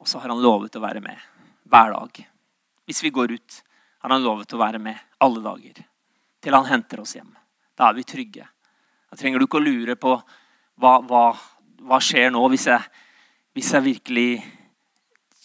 Og 0.00 0.08
så 0.08 0.20
har 0.20 0.32
han 0.32 0.42
lovet 0.42 0.76
å 0.76 0.82
være 0.82 1.02
med 1.04 1.20
hver 1.66 1.94
dag. 1.94 2.20
Hvis 2.86 3.02
vi 3.02 3.12
går 3.14 3.32
ut, 3.36 3.62
har 4.02 4.12
han 4.12 4.24
lovet 4.24 4.52
å 4.54 4.60
være 4.60 4.80
med 4.82 4.98
alle 5.24 5.42
dager. 5.42 5.80
Til 6.42 6.54
han 6.54 6.68
henter 6.68 7.02
oss 7.02 7.16
hjem. 7.16 7.32
Da 7.76 7.88
er 7.88 7.96
vi 7.96 8.04
trygge. 8.06 8.46
Da 9.10 9.18
trenger 9.18 9.40
du 9.40 9.46
ikke 9.46 9.60
å 9.60 9.64
lure 9.64 9.96
på 9.98 10.12
hva, 10.76 10.98
hva, 11.06 11.24
hva 11.82 11.98
skjer 12.02 12.30
nå 12.34 12.42
hvis 12.52 12.68
jeg, 12.68 13.02
hvis 13.56 13.72
jeg 13.74 13.86
virkelig 13.86 14.30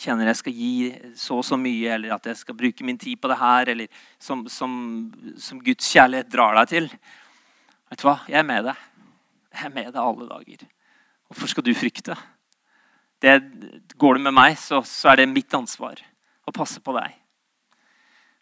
kjenner 0.01 0.31
jeg 0.31 0.39
skal 0.39 0.57
gi 0.57 0.73
så 1.19 1.37
og 1.39 1.45
så 1.45 1.57
mye, 1.61 1.95
eller 1.95 2.15
at 2.15 2.25
jeg 2.31 2.39
skal 2.39 2.57
bruke 2.57 2.85
min 2.85 2.97
tid 3.01 3.19
på 3.21 3.29
det 3.29 3.37
her, 3.37 3.69
eller 3.73 4.05
som, 4.21 4.43
som, 4.49 4.71
som 5.37 5.61
Guds 5.61 5.89
kjærlighet 5.93 6.31
drar 6.33 6.57
deg 6.57 6.71
til. 6.71 6.89
Vet 7.91 8.01
du 8.01 8.07
hva? 8.07 8.17
Jeg 8.31 8.39
er 8.41 8.47
med 8.47 8.65
deg. 8.69 8.85
Jeg 9.51 9.67
er 9.67 9.75
med 9.75 9.91
deg 9.91 10.01
alle 10.01 10.29
dager. 10.29 10.65
Hvorfor 11.29 11.51
skal 11.53 11.65
du 11.67 11.73
frykte? 11.77 12.17
Det, 13.21 13.37
går 13.97 14.17
det 14.17 14.25
med 14.25 14.33
meg, 14.33 14.57
så, 14.57 14.81
så 14.87 15.11
er 15.11 15.21
det 15.21 15.31
mitt 15.31 15.53
ansvar 15.53 16.01
å 16.47 16.53
passe 16.55 16.81
på 16.81 16.95
deg. 16.97 17.13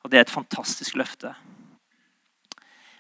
Og 0.04 0.12
det 0.12 0.20
er 0.20 0.28
et 0.28 0.32
fantastisk 0.32 0.96
løfte. 1.00 1.34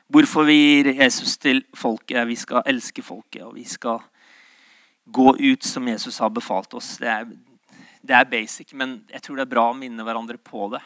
Hvorfor 0.09 0.47
vi 0.49 0.57
gir 0.57 0.91
Jesus 0.97 1.37
til 1.37 1.61
folket. 1.77 2.25
Vi 2.27 2.35
skal 2.39 2.65
elske 2.67 3.03
folket, 3.05 3.43
og 3.45 3.53
vi 3.55 3.63
skal 3.69 4.01
gå 5.05 5.35
ut 5.37 5.63
som 5.63 5.87
Jesus 5.87 6.19
har 6.19 6.33
befalt 6.33 6.73
oss. 6.73 6.95
Det 7.01 7.09
er, 7.09 7.27
det 8.01 8.15
er 8.17 8.29
basic, 8.29 8.73
men 8.73 8.99
jeg 9.13 9.23
tror 9.23 9.37
det 9.37 9.45
er 9.45 9.53
bra 9.53 9.69
å 9.69 9.77
minne 9.77 10.05
hverandre 10.05 10.39
på 10.41 10.71
det. 10.73 10.81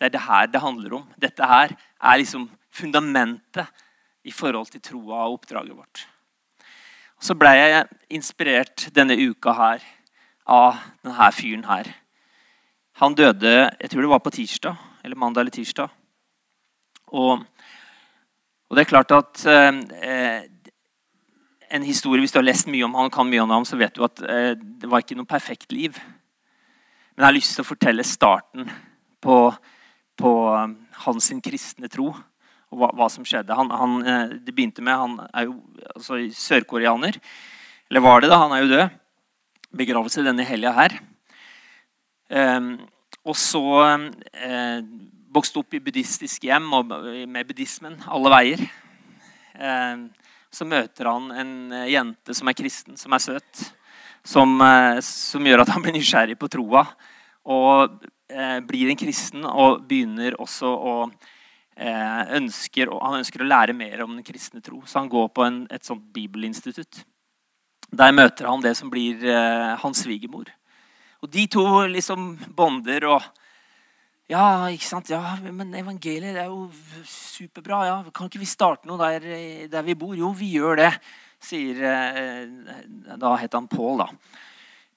Det 0.00 0.08
er 0.08 0.14
det 0.16 0.24
her 0.26 0.48
det 0.50 0.64
handler 0.64 0.98
om. 0.98 1.04
Dette 1.20 1.46
her 1.46 1.76
er 1.76 2.18
liksom 2.18 2.48
fundamentet 2.72 3.84
i 4.24 4.32
forhold 4.34 4.72
til 4.72 4.82
troa 4.82 5.26
og 5.26 5.38
oppdraget 5.38 5.76
vårt. 5.76 6.06
Så 7.22 7.36
ble 7.38 7.52
jeg 7.54 7.84
inspirert 8.18 8.88
denne 8.96 9.14
uka 9.14 9.54
her 9.54 9.84
av 10.46 10.78
denne 11.04 11.32
fyren 11.34 11.66
her. 11.68 11.90
Han 13.00 13.14
døde 13.18 13.52
jeg 13.52 13.90
tror 13.90 14.04
det 14.04 14.12
var 14.12 14.22
på 14.24 14.34
tirsdag, 14.34 14.76
eller 15.04 15.18
mandag 15.18 15.44
eller 15.44 15.54
tirsdag. 15.54 15.90
Og, 17.12 17.44
og 18.68 18.76
det 18.76 18.84
er 18.84 18.90
klart 18.90 19.14
at 19.14 19.44
eh, 19.46 20.42
en 21.72 21.82
historie, 21.82 22.20
Hvis 22.20 22.32
du 22.32 22.38
har 22.38 22.44
lest 22.44 22.68
mye 22.68 22.84
om 22.84 22.94
han, 22.94 23.10
kan 23.10 23.28
mye 23.28 23.42
om 23.42 23.50
ham, 23.50 23.64
så 23.64 23.78
vet 23.80 23.94
du 23.96 24.04
at 24.04 24.20
eh, 24.28 24.52
det 24.56 24.90
var 24.90 25.00
ikke 25.00 25.16
noe 25.16 25.28
perfekt 25.28 25.72
liv. 25.72 25.96
Men 27.12 27.24
jeg 27.24 27.28
har 27.28 27.36
lyst 27.36 27.56
til 27.56 27.64
å 27.64 27.68
fortelle 27.68 28.04
starten 28.04 28.68
på, 29.22 29.36
på 30.20 30.32
um, 30.52 30.76
hans 31.04 31.30
kristne 31.44 31.88
tro 31.92 32.10
og 32.72 32.80
hva, 32.80 32.88
hva 32.96 33.08
som 33.12 33.24
skjedde. 33.24 33.56
Han, 33.56 33.72
han, 33.72 33.98
eh, 34.04 34.34
det 34.44 34.54
begynte 34.54 34.84
med 34.84 34.96
Han 34.96 35.18
er 35.28 35.48
jo 35.48 35.58
altså, 35.94 36.20
sørkoreaner. 36.36 37.18
Eller 37.90 38.04
var 38.04 38.20
det, 38.20 38.32
da? 38.32 38.40
Han 38.44 38.56
er 38.56 38.64
jo 38.64 38.72
død. 38.72 38.98
Begravelse 39.76 40.24
denne 40.24 40.44
helga 40.46 40.74
her. 40.76 40.98
Um, 42.32 42.74
og 43.22 43.36
så 43.38 43.62
eh, 44.34 44.80
vokste 45.32 45.60
opp 45.62 45.76
i 45.76 45.80
buddhistisk 45.82 46.44
hjem 46.48 46.64
med 47.30 47.46
buddhismen 47.48 48.00
alle 48.10 48.32
veier. 48.32 48.64
Eh, 49.54 50.02
så 50.52 50.66
møter 50.68 51.08
han 51.08 51.30
en 51.42 51.52
eh, 51.76 51.90
jente 51.94 52.34
som 52.36 52.50
er 52.50 52.56
kristen, 52.58 52.98
som 53.00 53.14
er 53.14 53.22
søt. 53.22 53.62
Som, 54.26 54.58
eh, 54.62 54.98
som 55.06 55.46
gjør 55.46 55.64
at 55.64 55.72
han 55.74 55.84
blir 55.84 55.96
nysgjerrig 55.96 56.38
på 56.40 56.50
troa. 56.52 56.86
Og 57.42 58.02
blir 58.64 58.88
en 58.88 58.96
kristen 58.96 59.42
og 59.44 59.82
begynner 59.84 60.32
også 60.40 60.70
å 60.72 60.92
ønsker, 62.32 62.88
han 62.88 63.18
ønsker 63.18 63.42
å 63.44 63.48
lære 63.50 63.74
mer 63.76 64.04
om 64.06 64.14
den 64.14 64.24
kristne 64.24 64.62
tro. 64.64 64.78
Så 64.88 65.02
han 65.02 65.10
går 65.12 65.26
på 65.36 65.44
en, 65.44 65.58
et 65.68 65.84
sånt 65.84 66.06
bibelinstitutt. 66.14 67.02
Der 67.92 68.12
møter 68.16 68.48
han 68.48 68.62
det 68.64 68.72
som 68.78 68.88
blir 68.92 69.20
eh, 69.28 69.72
hans 69.82 70.04
svigermor. 70.06 70.48
Og 71.22 71.30
de 71.30 71.46
to 71.46 71.64
liksom 71.92 72.34
bonder 72.56 73.08
og 73.12 73.30
Ja, 74.32 74.64
ikke 74.72 74.86
sant? 74.86 75.10
Ja, 75.12 75.34
men 75.42 75.74
evangeliet 75.76 76.38
er 76.40 76.46
jo 76.48 76.70
superbra. 77.04 77.82
ja. 77.84 77.96
Kan 78.14 78.30
ikke 78.30 78.40
vi 78.40 78.48
starte 78.48 78.88
noe 78.88 78.96
der, 78.96 79.68
der 79.68 79.82
vi 79.84 79.94
bor? 79.98 80.14
Jo, 80.16 80.30
vi 80.32 80.54
gjør 80.54 80.78
det, 80.78 80.92
sier 81.42 81.82
eh, 81.84 82.48
Da 83.20 83.34
het 83.36 83.52
han 83.52 83.68
Pål, 83.68 83.98
da. 83.98 84.08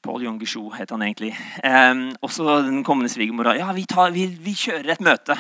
Pål 0.06 0.24
Jongersjo 0.24 0.70
het 0.78 0.94
han 0.94 1.04
egentlig. 1.04 1.34
Eh, 1.64 2.14
også 2.22 2.62
den 2.64 2.84
kommende 2.84 3.12
svigermora. 3.12 3.58
Ja, 3.58 3.74
vi, 3.74 3.84
tar, 3.86 4.12
vi, 4.16 4.28
vi 4.28 4.56
kjører 4.56 4.94
et 4.96 5.04
møte. 5.04 5.36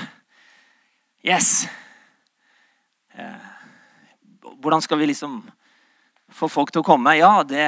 Yes! 1.23 1.67
Eh, 3.15 3.53
hvordan 4.59 4.81
skal 4.83 4.99
vi 4.99 5.13
liksom 5.13 5.39
få 6.31 6.49
folk 6.51 6.71
til 6.73 6.81
å 6.83 6.87
komme? 6.87 7.15
Ja, 7.17 7.43
det, 7.47 7.65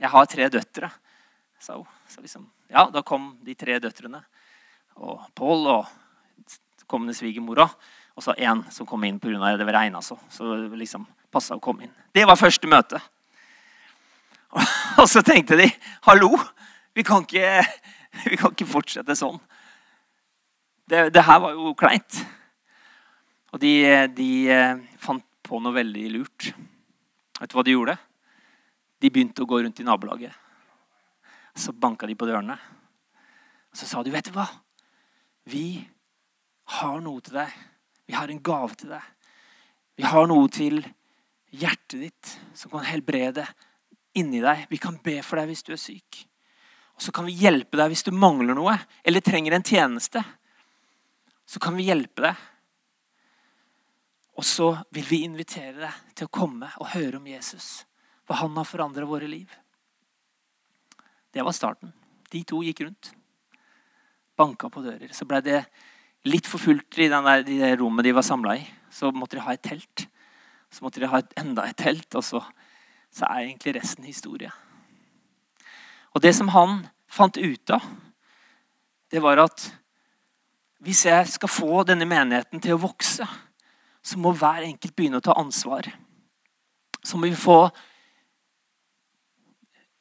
jeg 0.00 0.12
har 0.12 0.28
tre 0.30 0.48
døtre, 0.52 0.90
sa 1.62 1.78
hun. 1.78 1.88
Så 2.10 2.22
liksom, 2.24 2.48
ja, 2.72 2.88
da 2.90 3.04
kom 3.06 3.32
de 3.46 3.54
tre 3.54 3.78
døtrene. 3.82 4.22
Og 5.00 5.22
Pål 5.38 5.66
og 5.70 5.88
kommende 6.90 7.14
svigermora. 7.14 7.68
Og 8.18 8.24
så 8.24 8.34
én 8.34 8.64
som 8.74 8.86
kom 8.86 9.04
inn 9.06 9.20
pga. 9.22 9.56
det 9.56 9.66
regna 9.66 10.02
så. 10.02 10.18
Så 10.28 10.56
det 10.56 10.76
liksom 10.76 11.06
passa 11.30 11.56
å 11.56 11.62
komme 11.62 11.86
inn. 11.86 11.94
Det 12.12 12.26
var 12.26 12.36
første 12.36 12.66
møte. 12.66 13.00
Og 15.00 15.06
så 15.08 15.22
tenkte 15.22 15.56
de 15.56 15.68
hallo, 16.08 16.34
vi 16.92 17.04
kan 17.06 17.22
ikke, 17.22 17.62
vi 18.30 18.36
kan 18.36 18.50
ikke 18.50 18.66
fortsette 18.66 19.14
sånn. 19.14 19.38
Det, 20.90 21.06
det 21.14 21.22
her 21.22 21.38
var 21.38 21.54
jo 21.54 21.74
kleint. 21.78 22.18
Og 23.54 23.62
de, 23.62 23.72
de, 24.14 24.30
eh, 24.50 24.80
fant 24.98 25.24
på 25.46 25.60
noe 25.62 25.74
veldig 25.74 26.08
lurt. 26.16 26.50
Vet 27.40 27.50
du 27.50 27.56
hva 27.56 27.64
de 27.64 27.74
gjorde? 27.74 27.96
De 29.00 29.08
begynte 29.08 29.42
å 29.42 29.48
gå 29.48 29.62
rundt 29.62 29.80
i 29.80 29.86
nabolaget. 29.86 30.34
Så 31.56 31.72
banka 31.72 32.06
de 32.06 32.14
på 32.14 32.28
dørene. 32.28 32.58
Så 33.72 33.86
sa 33.86 34.02
de, 34.02 34.10
'Vet 34.10 34.26
du 34.26 34.32
hva? 34.32 34.48
Vi 35.46 35.88
har 36.64 37.00
noe 37.00 37.20
til 37.20 37.34
deg. 37.34 37.52
Vi 38.06 38.14
har 38.14 38.28
en 38.28 38.42
gave 38.42 38.74
til 38.74 38.90
deg. 38.90 39.02
Vi 39.96 40.02
har 40.02 40.26
noe 40.26 40.48
til 40.48 40.84
hjertet 41.50 42.00
ditt 42.00 42.38
som 42.54 42.70
kan 42.70 42.84
helbrede 42.84 43.46
inni 44.14 44.40
deg. 44.40 44.66
Vi 44.70 44.78
kan 44.78 44.98
be 45.02 45.22
for 45.22 45.40
deg 45.40 45.50
hvis 45.50 45.64
du 45.66 45.72
er 45.72 45.80
syk. 45.80 46.26
Og 46.96 47.02
så 47.02 47.12
kan 47.12 47.24
vi 47.24 47.38
hjelpe 47.40 47.78
deg 47.80 47.92
hvis 47.92 48.04
du 48.04 48.12
mangler 48.12 48.54
noe 48.54 48.76
eller 49.04 49.24
trenger 49.24 49.56
en 49.56 49.66
tjeneste. 49.66 50.22
Så 51.46 51.60
kan 51.62 51.76
vi 51.78 51.88
hjelpe 51.88 52.22
deg. 52.22 52.36
Og 54.40 54.44
så 54.46 54.70
vil 54.88 55.04
vi 55.04 55.24
invitere 55.26 55.82
deg 55.82 56.12
til 56.16 56.24
å 56.24 56.32
komme 56.32 56.70
og 56.80 56.94
høre 56.94 57.18
om 57.18 57.26
Jesus. 57.28 57.82
For 58.24 58.40
han 58.40 58.54
har 58.56 58.64
forandret 58.64 59.08
våre 59.08 59.26
liv. 59.28 59.50
Det 61.28 61.44
var 61.44 61.52
starten. 61.52 61.92
De 62.32 62.40
to 62.48 62.62
gikk 62.64 62.80
rundt. 62.86 63.10
Banka 64.40 64.70
på 64.72 64.80
dører. 64.80 65.12
Så 65.12 65.26
ble 65.28 65.42
det 65.44 65.58
litt 66.24 66.48
for 66.48 66.62
fullt 66.62 66.96
i 67.04 67.10
der, 67.12 67.44
det 67.44 67.74
rommet 67.82 68.08
de 68.08 68.14
var 68.16 68.24
samla 68.24 68.54
i. 68.56 68.64
Så 68.88 69.12
måtte 69.12 69.36
de 69.36 69.44
ha 69.44 69.52
et 69.52 69.64
telt. 69.66 70.06
Så 70.72 70.86
måtte 70.86 71.04
de 71.04 71.12
ha 71.12 71.20
et, 71.20 71.36
enda 71.36 71.68
et 71.68 71.76
telt. 71.76 72.08
Og 72.16 72.24
så, 72.24 72.40
så 73.12 73.28
er 73.28 73.44
egentlig 73.44 73.76
resten 73.76 74.08
historie. 74.08 74.48
Og 76.16 76.24
det 76.24 76.32
som 76.38 76.48
han 76.56 76.86
fant 77.12 77.36
ut 77.36 77.76
av, 77.76 77.84
det 79.12 79.20
var 79.20 79.44
at 79.44 79.68
hvis 80.80 81.04
jeg 81.10 81.28
skal 81.28 81.56
få 81.60 81.84
denne 81.84 82.08
menigheten 82.08 82.64
til 82.64 82.78
å 82.78 82.82
vokse 82.88 83.28
så 84.02 84.18
må 84.18 84.32
hver 84.32 84.64
enkelt 84.64 84.96
begynne 84.96 85.20
å 85.20 85.24
ta 85.24 85.36
ansvar. 85.38 85.88
Så 87.02 87.16
må 87.16 87.28
vi 87.28 87.36
få 87.36 87.62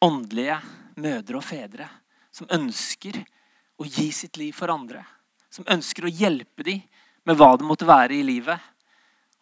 åndelige 0.03 0.59
mødre 0.99 1.39
og 1.39 1.45
fedre 1.45 1.87
som 2.31 2.47
ønsker 2.55 3.19
å 3.79 3.87
gi 3.87 4.09
sitt 4.15 4.39
liv 4.39 4.55
for 4.55 4.71
andre. 4.71 5.03
Som 5.51 5.67
ønsker 5.67 6.05
å 6.05 6.13
hjelpe 6.13 6.63
dem 6.63 6.83
med 7.27 7.39
hva 7.39 7.55
det 7.57 7.67
måtte 7.67 7.87
være 7.89 8.15
i 8.15 8.25
livet. 8.25 8.59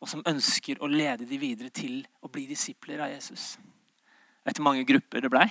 Og 0.02 0.10
som 0.10 0.26
ønsker 0.30 0.82
å 0.82 0.90
lede 0.90 1.26
dem 1.26 1.42
videre 1.42 1.74
til 1.74 2.04
å 2.22 2.30
bli 2.30 2.46
disipler 2.50 3.02
av 3.02 3.12
Jesus. 3.14 3.56
Vet 4.46 4.58
du 4.58 4.62
hvor 4.62 4.70
mange 4.72 4.88
grupper 4.88 5.26
det 5.26 5.32
blei? 5.34 5.48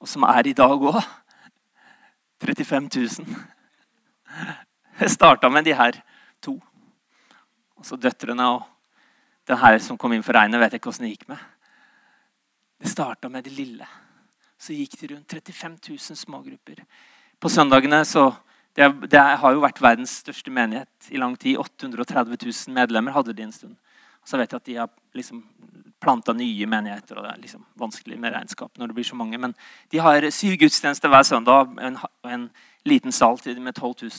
Og 0.00 0.08
som 0.10 0.24
er 0.28 0.48
i 0.48 0.56
dag 0.56 0.76
òg? 0.76 0.98
35 2.42 2.88
000. 2.92 3.36
Jeg 5.00 5.12
starta 5.12 5.48
med 5.48 5.64
de 5.64 5.76
her 5.76 5.96
to. 6.44 6.58
Og 7.76 7.86
så 7.86 7.98
døtrene 8.00 8.48
og 8.54 8.64
den 9.46 9.60
her 9.60 9.78
som 9.82 9.98
kom 9.98 10.14
inn 10.16 10.24
for 10.26 10.34
regnet, 10.34 10.60
vet 10.60 10.74
jeg 10.74 10.82
ikke 10.82 10.90
åssen 10.90 11.06
det 11.06 11.12
gikk 11.14 11.28
med. 11.30 11.44
Det 12.82 12.90
starta 12.90 13.30
med 13.32 13.46
det 13.46 13.54
lille. 13.56 13.86
Så 14.58 14.74
gikk 14.74 14.96
det 15.00 15.12
rundt 15.12 15.36
35 15.36 15.76
000 15.88 16.18
smågrupper. 16.18 16.82
På 17.40 17.48
søndagene 17.52 18.02
så 18.08 18.30
det, 18.76 18.88
det, 19.08 19.20
har 19.20 19.54
jo 19.54 19.62
vært 19.62 19.80
verdens 19.80 20.18
største 20.20 20.52
menighet 20.52 21.08
i 21.12 21.20
lang 21.20 21.36
tid. 21.40 21.56
830 21.56 22.36
000 22.36 22.74
medlemmer 22.76 23.14
hadde 23.14 23.32
de 23.36 23.46
en 23.46 23.54
stund. 23.54 23.76
Så 24.26 24.36
vet 24.40 24.52
jeg 24.52 24.60
at 24.60 24.68
de 24.68 24.78
har 24.80 24.90
liksom 25.16 25.44
planta 26.02 26.34
nye 26.36 26.66
menigheter, 26.68 27.16
og 27.16 27.24
det 27.24 27.30
er 27.32 27.40
liksom 27.40 27.62
vanskelig 27.80 28.18
med 28.20 28.34
regnskap 28.34 28.76
når 28.76 28.90
det 28.90 28.96
blir 28.98 29.08
så 29.08 29.16
mange. 29.16 29.38
Men 29.40 29.54
de 29.92 30.02
har 30.02 30.28
syv 30.34 30.58
gudstjenester 30.60 31.08
hver 31.12 31.24
søndag 31.24 31.62
og 31.62 31.78
en, 31.80 31.96
en, 32.28 32.48
liten 32.86 33.10
sal 33.12 33.38
til 33.42 33.58
med 33.60 33.74
12 33.74 33.94
000. 34.02 34.10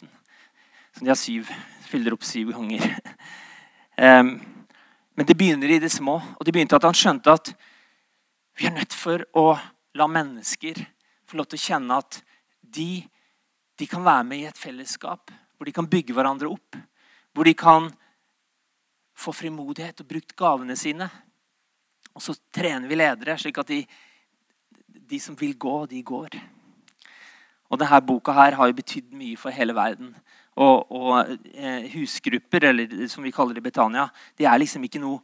Så 0.98 1.06
de 1.06 1.08
har 1.08 1.20
syv, 1.20 1.52
fyller 1.88 2.18
opp 2.18 2.26
syv 2.26 2.52
ganger. 2.56 2.98
men 3.98 5.26
det 5.26 5.34
begynner 5.38 5.72
i 5.74 5.80
det 5.82 5.90
små. 5.90 6.20
Og 6.38 6.46
det 6.46 6.54
begynte 6.54 6.78
at 6.78 6.86
han 6.86 6.98
skjønte 6.98 7.34
at 7.34 7.52
vi 8.58 8.68
er 8.70 8.76
nødt 8.76 8.94
for 8.94 9.24
å 9.38 9.48
la 9.98 10.08
mennesker 10.10 10.80
få 11.28 11.38
lov 11.40 11.50
til 11.50 11.60
å 11.60 11.66
kjenne 11.66 11.98
at 11.98 12.20
de, 12.62 13.02
de 13.78 13.88
kan 13.90 14.06
være 14.06 14.26
med 14.30 14.44
i 14.44 14.50
et 14.50 14.60
fellesskap 14.60 15.34
hvor 15.58 15.66
de 15.66 15.74
kan 15.74 15.90
bygge 15.90 16.14
hverandre 16.14 16.50
opp. 16.52 16.78
Hvor 17.34 17.46
de 17.46 17.54
kan 17.58 17.90
få 19.18 19.34
frimodighet 19.34 20.04
og 20.04 20.10
brukt 20.10 20.36
gavene 20.38 20.78
sine. 20.78 21.10
Og 22.14 22.22
så 22.22 22.36
trener 22.54 22.90
vi 22.90 22.98
ledere, 22.98 23.38
slik 23.38 23.58
at 23.62 23.70
de, 23.70 23.82
de 24.86 25.20
som 25.22 25.38
vil 25.38 25.56
gå, 25.58 25.76
de 25.90 26.02
går. 26.06 26.38
Og 27.68 27.82
denne 27.82 28.02
boka 28.06 28.34
her 28.38 28.58
har 28.58 28.70
jo 28.70 28.78
betydd 28.78 29.14
mye 29.18 29.38
for 29.38 29.54
hele 29.54 29.76
verden. 29.76 30.14
Og, 30.58 30.92
og 30.92 31.36
eh, 31.54 31.86
husgrupper, 31.94 32.72
eller 32.72 33.08
som 33.12 33.26
vi 33.26 33.34
kaller 33.34 33.58
det 33.58 33.62
i 33.62 33.68
Betania, 33.68 34.08
det 34.38 34.48
er 34.50 34.58
liksom 34.58 34.88
ikke 34.88 35.02
noe 35.04 35.22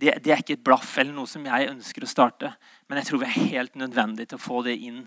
det, 0.00 0.14
det, 0.24 0.32
er 0.32 0.40
ikke 0.40 0.56
et 0.56 0.64
blaff 0.64 0.94
eller 0.98 1.12
noe 1.12 1.28
som 1.28 1.44
jeg 1.44 1.68
ønsker 1.68 2.04
å 2.04 2.08
starte. 2.08 2.54
Men 2.88 3.00
jeg 3.00 3.10
tror 3.10 3.20
vi 3.20 3.26
er 3.28 3.50
helt 3.52 3.74
nødvendig 3.76 4.30
til 4.30 4.38
å 4.38 4.42
få 4.42 4.62
det 4.64 4.78
inn 4.80 5.02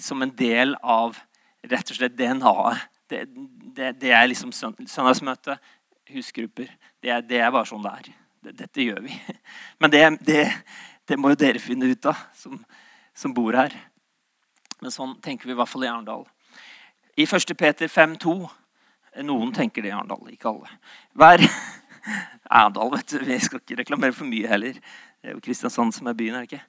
som 0.00 0.24
en 0.24 0.32
del 0.32 0.72
av 0.80 1.18
rett 1.68 1.92
og 1.92 1.98
slett 1.98 2.16
DNA-et. 2.16 2.86
Det, 3.10 3.24
det, 3.74 3.88
det, 3.98 4.12
er 4.14 4.28
liksom 4.30 4.52
søndagsmøte, 4.54 5.56
husgrupper. 6.14 6.68
Det 7.02 7.16
det 7.26 7.40
er, 7.40 7.50
bare 7.50 7.66
sånn 7.66 7.82
det 7.82 7.92
er. 7.98 8.10
Dette 8.62 8.84
gjør 8.84 9.02
vi. 9.02 9.16
Men 9.82 9.92
det, 9.92 11.16
må 11.18 11.32
jo 11.32 11.40
dere 11.40 11.60
finne 11.60 11.90
ut 11.90 12.06
av, 12.06 12.20
som, 12.38 12.54
som 13.12 13.34
bor 13.34 13.58
her. 13.58 13.74
Men 14.80 14.94
sånn 14.94 15.16
tenker 15.20 15.50
vi 15.50 15.56
i 15.56 15.58
hvert 15.58 15.68
fall 15.68 15.84
i 15.84 15.90
Arendal. 15.90 16.22
I 17.18 17.26
1. 17.26 17.52
Peter 17.58 17.90
5,2 17.90 18.38
Noen 19.26 19.52
tenker 19.54 19.82
det 19.82 19.90
i 19.90 19.94
Arendal, 19.94 20.30
ikke 20.30 20.50
alle. 20.52 20.70
Hver 21.18 21.42
Arendal, 22.60 22.92
vet 22.94 23.12
du. 23.12 23.22
Vi 23.26 23.38
skal 23.42 23.62
ikke 23.62 23.80
reklamere 23.82 24.14
for 24.16 24.28
mye 24.28 24.50
heller. 24.50 24.76
Det 25.20 25.30
er 25.30 25.36
jo 25.36 25.42
Kristiansand 25.44 25.94
som 25.96 26.10
er 26.10 26.16
byen, 26.18 26.36
er 26.38 26.46
det 26.46 26.52
ikke? 26.52 26.64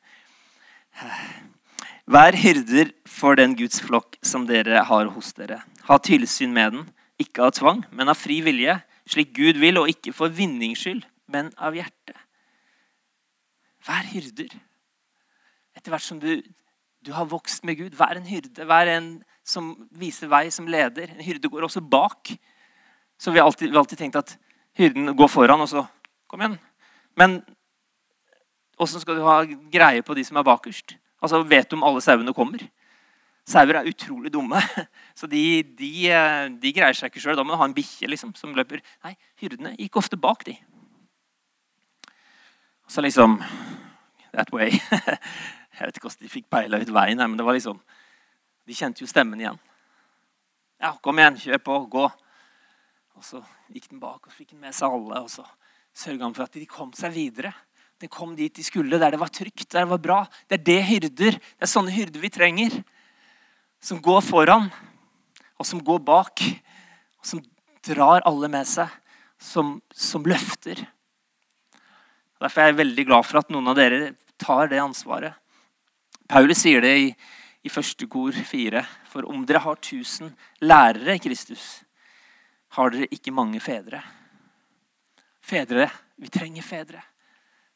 Vær 2.11 2.35
hyrder 2.35 2.91
for 3.07 3.37
den 3.39 3.53
Guds 3.59 3.79
flokk 3.85 4.17
som 4.25 4.47
dere 4.49 4.83
har 4.89 5.11
hos 5.13 5.31
dere. 5.37 5.61
Ha 5.87 5.97
tilsyn 6.01 6.53
med 6.53 6.73
den, 6.75 6.89
ikke 7.21 7.45
av 7.45 7.53
tvang, 7.55 7.85
men 7.93 8.11
av 8.11 8.19
fri 8.19 8.41
vilje, 8.43 8.79
slik 9.09 9.31
Gud 9.37 9.61
vil, 9.61 9.79
og 9.79 9.91
ikke 9.91 10.13
for 10.15 10.33
vinnings 10.33 10.81
skyld, 10.83 11.05
men 11.31 11.53
av 11.61 11.77
hjertet. 11.77 12.17
Vær 13.87 14.09
hyrder. 14.11 14.51
Etter 15.77 15.93
hvert 15.93 16.05
som 16.05 16.19
du 16.21 16.41
du 17.01 17.13
har 17.17 17.25
vokst 17.25 17.63
med 17.65 17.79
Gud. 17.79 17.95
Vær 17.97 18.17
en 18.17 18.27
hyrde. 18.29 18.65
Vær 18.69 18.89
en 18.89 19.23
som 19.51 19.73
viser 19.99 20.31
vei, 20.31 20.45
som 20.53 20.69
leder. 20.69 21.11
En 21.11 21.23
hyrde 21.25 21.51
går 21.51 21.67
også 21.67 21.83
bak. 21.83 22.33
Så 23.21 23.33
vi 23.33 23.41
har 23.41 23.49
alltid, 23.49 23.75
alltid 23.77 23.99
tenkt 23.99 24.19
at 24.19 24.37
hyrden 24.79 25.11
går 25.17 25.29
foran, 25.31 25.61
og 25.61 25.69
så 25.69 25.87
Kom 26.31 26.39
igjen. 26.39 26.53
Men 27.19 27.33
åssen 28.79 29.01
skal 29.03 29.17
du 29.19 29.25
ha 29.25 29.41
greie 29.43 29.99
på 29.99 30.15
de 30.15 30.23
som 30.23 30.37
er 30.39 30.45
bakerst? 30.47 30.93
Altså, 31.19 31.41
Vet 31.43 31.67
du 31.67 31.75
om 31.75 31.83
alle 31.83 31.99
sauene 31.99 32.31
kommer? 32.31 32.63
Sauer 33.47 33.75
er 33.75 33.89
utrolig 33.89 34.31
dumme. 34.31 34.61
Så 35.19 35.27
de, 35.27 35.61
de, 35.77 35.91
de 36.61 36.71
greier 36.71 36.95
seg 36.95 37.11
ikke 37.11 37.19
sjøl. 37.23 37.35
Da 37.35 37.43
må 37.43 37.51
du 37.51 37.59
ha 37.59 37.67
en 37.67 37.75
bikkje 37.75 38.09
liksom, 38.13 38.31
som 38.37 38.53
løper. 38.55 38.79
Nei, 39.03 39.15
hyrdene 39.41 39.73
gikk 39.75 39.99
ofte 39.99 40.15
bak, 40.15 40.45
de. 40.47 40.55
Så 42.87 43.03
liksom 43.03 43.41
That 44.31 44.53
way. 44.55 44.71
Jeg 45.75 45.87
vet 45.89 45.97
ikke 45.97 46.07
hvordan 46.07 46.23
de 46.23 46.31
fikk 46.31 46.47
peila 46.53 46.79
ut 46.79 46.93
veien, 46.93 47.19
men 47.19 47.35
det 47.39 47.43
var 47.43 47.57
liksom, 47.57 47.79
de 48.67 48.77
kjente 48.77 49.03
jo 49.03 49.09
stemmen 49.09 49.41
igjen. 49.41 49.59
Ja, 50.81 50.95
kom 51.03 51.19
igjen, 51.19 51.37
kjør 51.37 51.61
på, 51.65 51.79
gå. 51.93 52.05
Og 53.17 53.25
så 53.25 53.41
gikk 53.69 53.89
den 53.91 54.01
bak, 54.01 54.25
og 54.25 54.33
fikk 54.33 54.53
den 54.53 54.63
med 54.63 54.75
seg 54.75 54.93
alle. 54.93 55.21
Og 55.21 55.29
så 55.29 55.45
sørga 55.93 56.25
han 56.25 56.35
for 56.37 56.47
at 56.47 56.57
de 56.57 56.65
kom 56.69 56.93
seg 56.97 57.13
videre. 57.15 57.51
De 58.01 58.09
kom 58.09 58.33
dit 58.37 58.53
de 58.57 58.63
skulle, 58.65 58.97
der 58.97 59.13
det 59.13 59.19
var 59.21 59.29
trygt, 59.29 59.67
der 59.69 59.85
det 59.85 59.91
var 59.91 60.01
bra. 60.01 60.19
Det 60.49 60.57
er 60.57 60.63
det 60.65 60.79
hyrder. 60.87 61.37
Det 61.37 61.67
er 61.67 61.69
sånne 61.69 61.93
hyrder 61.93 62.23
vi 62.23 62.31
trenger. 62.33 62.79
Som 63.81 64.01
går 64.01 64.23
foran, 64.25 64.69
og 65.57 65.67
som 65.69 65.81
går 65.85 66.01
bak. 66.05 66.41
Og 67.21 67.29
som 67.33 67.43
drar 67.85 68.25
alle 68.25 68.49
med 68.49 68.69
seg. 68.69 68.89
Som, 69.41 69.79
som 69.93 70.25
løfter. 70.25 70.81
Derfor 72.41 72.61
er 72.61 72.71
jeg 72.71 72.81
veldig 72.81 73.05
glad 73.05 73.25
for 73.25 73.41
at 73.41 73.53
noen 73.53 73.69
av 73.69 73.77
dere 73.77 74.15
tar 74.41 74.69
det 74.69 74.81
ansvaret. 74.81 75.37
Paulus 76.29 76.61
sier 76.63 76.81
det 76.81 76.93
i, 76.97 77.07
i 77.63 77.69
første 77.69 78.07
kor 78.09 78.35
fire. 78.47 78.83
For 79.09 79.27
om 79.29 79.45
dere 79.45 79.61
har 79.63 79.79
tusen 79.83 80.33
lærere 80.61 81.15
i 81.17 81.23
Kristus, 81.23 81.83
har 82.77 82.93
dere 82.93 83.09
ikke 83.11 83.33
mange 83.35 83.59
fedre. 83.59 84.01
Fedre. 85.41 85.89
Vi 86.21 86.29
trenger 86.29 86.63
fedre. 86.63 87.01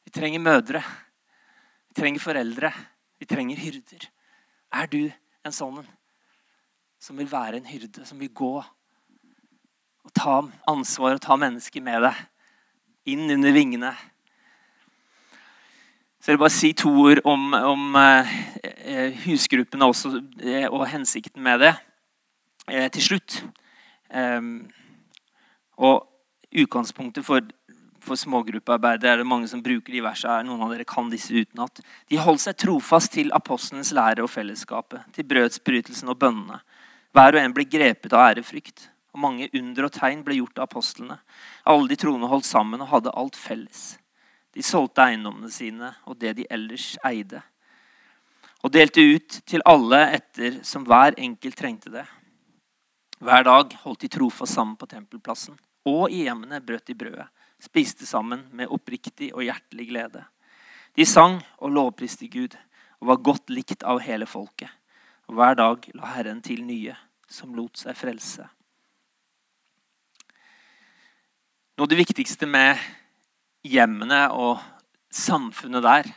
Vi 0.05 0.11
trenger 0.13 0.39
mødre. 0.39 0.81
Vi 1.89 2.01
trenger 2.01 2.23
foreldre. 2.23 2.71
Vi 3.19 3.25
trenger 3.25 3.57
hyrder. 3.57 4.09
Er 4.71 4.87
du 4.91 5.11
en 5.45 5.55
sånn 5.55 5.83
som 6.99 7.17
vil 7.19 7.29
være 7.29 7.59
en 7.59 7.69
hyrde, 7.69 8.05
som 8.05 8.19
vil 8.19 8.33
gå 8.33 8.53
og 10.05 10.13
ta 10.15 10.39
ansvar 10.69 11.17
og 11.17 11.23
ta 11.23 11.37
mennesker 11.37 11.83
med 11.83 12.05
deg 12.05 13.13
inn 13.13 13.29
under 13.37 13.53
vingene? 13.55 13.93
Så 16.25 16.31
jeg 16.31 16.39
vil 16.39 16.41
bare 16.41 16.49
si 16.55 16.71
to 16.73 16.89
ord 16.89 17.19
om, 17.29 17.51
om 17.53 17.97
uh, 18.01 18.29
husgruppene 19.27 19.85
også, 19.85 20.09
uh, 20.41 20.63
og 20.71 20.87
hensikten 20.89 21.43
med 21.45 21.59
det 21.61 21.75
til 22.95 23.03
slutt. 23.05 23.35
Um, 24.09 24.63
og 25.77 26.07
utgangspunktet 26.49 27.21
for, 27.27 27.45
for 28.01 28.17
smågruppearbeidet 28.17 29.05
er 29.11 29.21
det 29.21 29.27
mange 29.29 29.45
som 29.51 29.61
bruker 29.61 29.93
de 29.93 30.01
versene. 30.01 30.47
Noen 30.47 30.63
av 30.65 30.71
dere 30.73 30.87
kan 30.89 31.11
disse 31.11 31.29
utenat. 31.29 31.83
De 32.09 32.17
holdt 32.17 32.41
seg 32.41 32.57
trofast 32.57 33.13
til 33.13 33.29
apostlenes 33.37 33.91
lære 33.93 34.25
og 34.25 34.31
fellesskapet, 34.33 35.03
til 35.13 35.27
brødsbrytelsen 35.29 36.09
og 36.09 36.17
bønnene. 36.23 36.57
Hver 37.13 37.37
og 37.37 37.43
en 37.43 37.53
ble 37.53 37.67
grepet 37.69 38.15
av 38.17 38.31
ærefrykt. 38.31 38.87
Og 39.13 39.21
mange 39.27 39.51
under 39.53 39.91
og 39.91 39.93
tegn 39.93 40.25
ble 40.25 40.39
gjort 40.39 40.57
av 40.57 40.65
apostlene. 40.71 41.19
Alle 41.69 41.93
de 41.93 41.99
troende 42.01 42.31
holdt 42.33 42.49
sammen 42.49 42.81
og 42.81 42.89
hadde 42.95 43.13
alt 43.13 43.37
felles. 43.37 43.85
De 44.55 44.63
solgte 44.63 45.03
eiendommene 45.03 45.51
sine 45.51 45.91
og 46.07 46.15
det 46.19 46.37
de 46.37 46.47
ellers 46.49 46.93
eide, 47.03 47.41
og 48.63 48.71
delte 48.73 49.03
ut 49.03 49.41
til 49.45 49.61
alle 49.67 49.99
etter 50.15 50.61
som 50.65 50.85
hver 50.87 51.17
enkelt 51.21 51.57
trengte 51.59 51.91
det. 51.93 52.05
Hver 53.19 53.43
dag 53.45 53.75
holdt 53.83 54.05
de 54.05 54.09
trofast 54.15 54.55
sammen 54.55 54.77
på 54.79 54.87
tempelplassen, 54.89 55.57
og 55.85 56.07
i 56.09 56.23
hjemmene 56.25 56.63
brøt 56.65 56.87
de 56.87 56.95
brødet, 56.97 57.27
spiste 57.61 58.07
sammen 58.07 58.47
med 58.55 58.71
oppriktig 58.71 59.29
og 59.35 59.45
hjertelig 59.45 59.89
glede. 59.91 60.23
De 60.95 61.05
sang 61.05 61.37
og 61.59 61.75
lovpriste 61.75 62.27
Gud 62.31 62.55
og 63.01 63.11
var 63.11 63.23
godt 63.27 63.51
likt 63.51 63.83
av 63.83 64.01
hele 64.03 64.25
folket. 64.25 64.71
Og 65.27 65.35
hver 65.37 65.57
dag 65.59 65.87
la 65.97 66.11
Herren 66.15 66.41
til 66.45 66.63
nye, 66.63 66.95
som 67.27 67.55
lot 67.57 67.79
seg 67.81 67.97
frelse. 67.97 68.45
Noe 71.75 71.85
av 71.85 71.91
det 71.91 71.99
viktigste 71.99 72.47
med 72.47 72.79
hjemmene 73.65 74.27
og 74.35 74.61
samfunnet 75.13 75.83
der, 75.85 76.09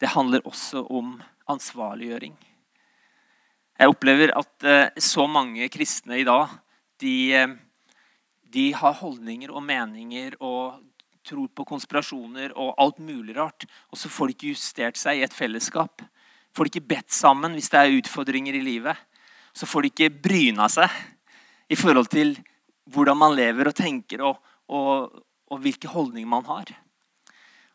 det 0.00 0.12
handler 0.14 0.44
også 0.48 0.84
om 0.90 1.16
ansvarliggjøring. 1.50 2.34
Jeg 3.74 3.90
opplever 3.90 4.32
at 4.38 4.66
eh, 4.68 5.02
så 5.02 5.26
mange 5.26 5.66
kristne 5.72 6.20
i 6.20 6.26
dag 6.26 6.52
de, 7.02 7.14
eh, 7.34 7.54
de 8.54 8.68
har 8.76 8.94
holdninger 9.00 9.50
og 9.50 9.64
meninger 9.66 10.36
og 10.40 10.80
tror 11.24 11.48
på 11.56 11.66
konspirasjoner 11.66 12.52
og 12.60 12.74
alt 12.78 13.00
mulig 13.02 13.36
rart. 13.36 13.66
Og 13.90 13.98
så 13.98 14.10
får 14.12 14.30
de 14.30 14.36
ikke 14.36 14.52
justert 14.52 15.00
seg 15.00 15.18
i 15.18 15.24
et 15.26 15.34
fellesskap. 15.34 16.04
Får 16.54 16.68
de 16.68 16.74
ikke 16.74 16.92
bedt 16.94 17.14
sammen 17.14 17.56
hvis 17.56 17.70
det 17.72 17.80
er 17.80 17.98
utfordringer 17.98 18.54
i 18.54 18.62
livet. 18.62 18.98
Så 19.56 19.66
får 19.66 19.82
de 19.82 19.92
ikke 19.92 20.12
bryna 20.28 20.68
seg 20.70 20.90
i 21.72 21.78
forhold 21.78 22.10
til 22.12 22.36
hvordan 22.92 23.16
man 23.16 23.34
lever 23.34 23.70
og 23.70 23.76
tenker, 23.78 24.20
og, 24.28 24.42
og, 24.68 25.23
og 25.50 25.62
hvilke 25.64 25.90
holdninger 25.90 26.28
man 26.28 26.46
har. 26.48 26.72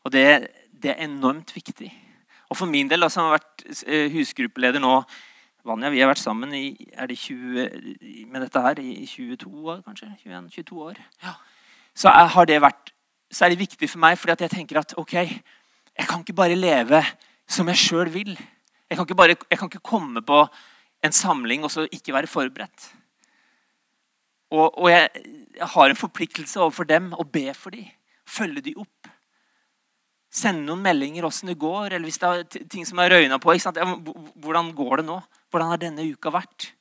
Og 0.03 0.13
det, 0.13 0.47
det, 0.71 0.93
er 0.93 1.05
enormt 1.05 1.55
viktig. 1.55 1.91
Og 2.49 2.57
for 2.57 2.65
min 2.65 2.89
del, 2.89 3.05
som 3.11 3.27
har 3.27 3.37
vært 3.37 3.65
eh, 3.85 4.07
husgruppeleder 4.13 4.81
nå 4.81 5.01
Vanja, 5.67 5.89
vi 5.91 5.99
har 5.99 6.07
vært 6.07 6.21
sammen 6.21 6.53
i 6.55 6.71
er 6.95 7.09
det 7.11 7.17
20, 7.19 7.65
med 8.31 8.45
dette 8.45 8.61
her 8.63 8.79
i 8.79 9.03
22 9.03 9.49
år, 9.67 9.81
kanskje? 9.83 10.07
21-22 10.23 10.77
år. 10.85 11.01
Ja. 11.23 11.33
Så, 11.91 12.13
det 12.47 12.61
vært, 12.63 12.93
så 13.27 13.45
er 13.45 13.51
det 13.51 13.59
viktig 13.59 13.89
for 13.91 13.99
meg, 13.99 14.15
fordi 14.17 14.47
jeg 14.47 14.53
tenker 14.53 14.79
at 14.79 14.95
ok, 14.97 15.13
jeg 15.19 16.07
kan 16.07 16.23
ikke 16.23 16.37
bare 16.37 16.55
leve 16.55 17.03
som 17.49 17.67
jeg 17.67 17.81
sjøl 17.81 18.11
vil. 18.13 18.31
Jeg 18.89 18.97
kan, 18.97 19.09
bare, 19.19 19.35
jeg 19.35 19.59
kan, 19.59 19.67
ikke 19.67 19.83
komme 19.83 20.23
på 20.25 20.39
en 21.03 21.13
samling 21.13 21.67
og 21.67 21.73
så 21.73 21.85
ikke 21.91 22.15
være 22.15 22.31
forberedt. 22.31 22.87
Og, 24.49 24.65
og 24.81 24.89
jeg, 24.89 25.09
jeg, 25.55 25.69
har 25.75 25.89
en 25.89 25.99
forpliktelse 25.99 26.59
overfor 26.61 26.87
dem 26.89 27.11
å 27.13 27.25
be 27.25 27.51
for 27.57 27.75
dem. 27.75 27.89
Følge 28.29 28.65
dem 28.69 28.81
opp. 28.81 29.11
Sende 30.29 30.65
noen 30.65 30.81
meldinger 30.85 31.25
åssen 31.25 31.49
det 31.49 31.57
går, 31.61 31.93
eller 31.93 32.05
hvis 32.05 32.19
det 32.21 32.29
er 32.29 32.67
ting 32.69 32.85
som 32.85 33.01
er 33.01 33.13
røyna 33.13 33.39
på. 33.41 33.53
Hvordan 33.53 34.73
går 34.77 35.01
det 35.01 35.07
nå? 35.07 35.17
Hvordan 35.49 35.73
har 35.73 35.81
denne 35.81 36.05
uka 36.05 36.33
vært? 36.33 36.71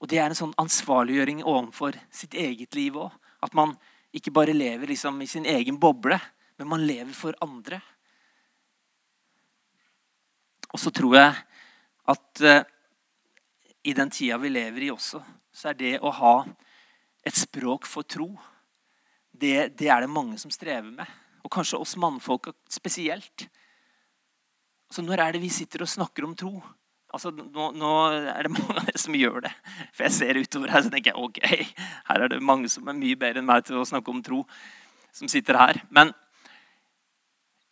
Og 0.00 0.08
Det 0.08 0.16
er 0.16 0.30
en 0.30 0.36
sånn 0.36 0.56
ansvarliggjøring 0.60 1.42
overfor 1.44 1.96
sitt 2.12 2.34
eget 2.34 2.76
liv 2.76 2.96
òg. 2.96 3.12
At 3.44 3.56
man 3.56 3.74
ikke 4.16 4.32
bare 4.32 4.56
lever 4.56 4.90
liksom 4.90 5.20
i 5.22 5.28
sin 5.28 5.46
egen 5.48 5.78
boble, 5.80 6.16
men 6.58 6.68
man 6.68 6.84
lever 6.84 7.12
for 7.16 7.36
andre. 7.44 7.80
Og 10.72 10.80
så 10.80 10.92
tror 10.94 11.16
jeg 11.16 11.36
at 12.10 12.42
uh, 12.44 12.62
i 13.82 13.94
den 13.96 14.10
tida 14.12 14.38
vi 14.40 14.52
lever 14.52 14.86
i 14.86 14.90
også, 14.92 15.20
så 15.52 15.70
er 15.70 15.78
det 15.78 15.94
å 16.00 16.12
ha 16.14 16.34
et 17.26 17.36
språk 17.36 17.88
for 17.88 18.06
tro 18.06 18.30
det, 19.30 19.76
det, 19.78 19.88
er 19.88 20.04
det 20.04 20.10
mange 20.12 20.38
som 20.40 20.52
strever 20.52 20.90
med. 20.92 21.08
Og 21.44 21.52
kanskje 21.52 21.80
oss 21.80 21.96
mannfolk 22.00 22.50
spesielt. 22.70 23.46
Så 24.90 25.04
når 25.04 25.22
er 25.22 25.36
det 25.36 25.42
vi 25.44 25.52
sitter 25.54 25.84
og 25.84 25.90
snakker 25.90 26.26
om 26.26 26.34
tro? 26.36 26.52
Altså, 27.10 27.32
nå, 27.34 27.70
nå 27.78 27.92
er 28.10 28.46
det 28.46 28.52
mange 28.56 28.76
av 28.76 28.90
dere 28.90 29.00
som 29.00 29.16
gjør 29.16 29.46
det. 29.46 29.52
For 29.94 30.06
jeg 30.06 30.16
ser 30.18 30.40
utover 30.40 30.74
her 30.74 30.84
så 30.84 30.92
tenker 30.92 31.14
jeg, 31.14 31.24
ok, 31.24 31.40
her 32.10 32.26
er 32.26 32.32
det 32.32 32.42
mange 32.44 32.70
som 32.72 32.90
er 32.90 32.98
mye 32.98 33.18
bedre 33.18 33.42
enn 33.42 33.48
meg 33.48 33.64
til 33.66 33.80
å 33.80 33.86
snakke 33.88 34.12
om 34.12 34.22
tro. 34.26 34.44
som 35.12 35.26
sitter 35.26 35.56
her. 35.58 35.80
Men 35.90 36.12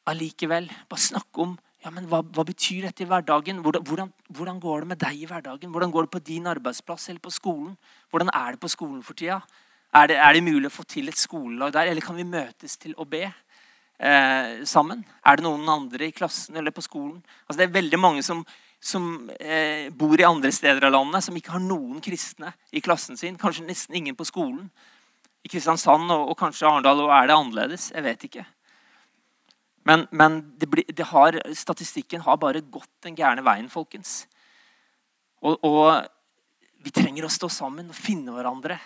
allikevel, 0.08 0.66
bare 0.90 1.04
snakke 1.04 1.44
om 1.44 1.52
ja, 1.84 1.92
men 1.94 2.08
hva, 2.10 2.24
hva, 2.34 2.42
betyr 2.42 2.88
dette 2.88 3.04
i 3.04 3.06
hverdagen? 3.06 3.60
Hvordan, 3.62 4.10
hvordan, 4.34 4.58
går 4.58 4.82
det 4.82 4.88
med 4.90 4.98
deg 4.98 5.20
i 5.22 5.28
hverdagen? 5.30 5.70
Hvordan 5.70 5.92
går 5.94 6.08
det 6.08 6.14
på 6.16 6.24
din 6.26 6.48
arbeidsplass 6.50 7.08
eller 7.08 7.22
på 7.22 7.30
skolen? 7.30 7.76
Hvordan 8.10 8.32
er 8.34 8.56
det 8.56 8.62
på 8.64 8.70
skolen 8.72 9.02
for 9.06 9.18
tida? 9.18 9.38
Er 9.94 10.10
det, 10.10 10.16
er 10.18 10.34
det 10.34 10.42
mulig 10.44 10.68
å 10.68 10.74
få 10.74 10.84
til 10.90 11.08
et 11.08 11.16
skolelag 11.16 11.72
der, 11.72 11.92
eller 11.92 12.04
kan 12.04 12.18
vi 12.18 12.26
møtes 12.26 12.74
til 12.82 12.96
å 12.98 13.06
be 13.08 13.22
eh, 13.28 14.58
sammen? 14.66 15.06
Er 15.22 15.38
det 15.38 15.46
noen 15.46 15.70
andre 15.70 16.10
i 16.10 16.16
klassen 16.16 16.58
eller 16.58 16.74
på 16.74 16.84
skolen? 16.84 17.22
Altså, 17.46 17.60
det 17.62 17.68
er 17.68 17.78
veldig 17.78 18.02
mange 18.02 18.26
som, 18.26 18.42
som 18.82 19.30
eh, 19.38 19.86
bor 19.94 20.18
i 20.18 20.26
andre 20.26 20.50
steder 20.52 20.90
av 20.90 20.96
landet, 20.98 21.24
som 21.24 21.38
ikke 21.38 21.54
har 21.54 21.62
noen 21.62 22.02
kristne 22.04 22.52
i 22.74 22.82
klassen 22.82 23.16
sin. 23.16 23.38
Kanskje 23.38 23.70
nesten 23.70 24.02
ingen 24.02 24.18
på 24.18 24.26
skolen. 24.26 24.66
I 25.46 25.54
Kristiansand 25.54 26.10
og, 26.10 26.34
og 26.34 26.38
kanskje 26.42 26.66
Arendal 26.66 27.06
og 27.06 27.14
er 27.14 27.30
det 27.30 27.38
annerledes. 27.38 27.92
Jeg 27.94 28.10
vet 28.10 28.32
ikke. 28.32 28.48
Men, 29.86 30.06
men 30.10 30.40
det 30.58 30.68
blir, 30.70 30.84
det 30.88 31.06
har, 31.12 31.38
statistikken 31.56 32.24
har 32.26 32.38
bare 32.40 32.60
gått 32.60 32.90
den 33.06 33.16
gærne 33.18 33.44
veien, 33.46 33.70
folkens. 33.72 34.22
Og, 35.42 35.58
og, 35.64 36.08
vi 36.78 36.92
trenger 36.94 37.26
å 37.26 37.32
stå 37.32 37.48
sammen 37.50 37.90
og 37.90 37.98
finne 37.98 38.32
hverandre. 38.34 38.78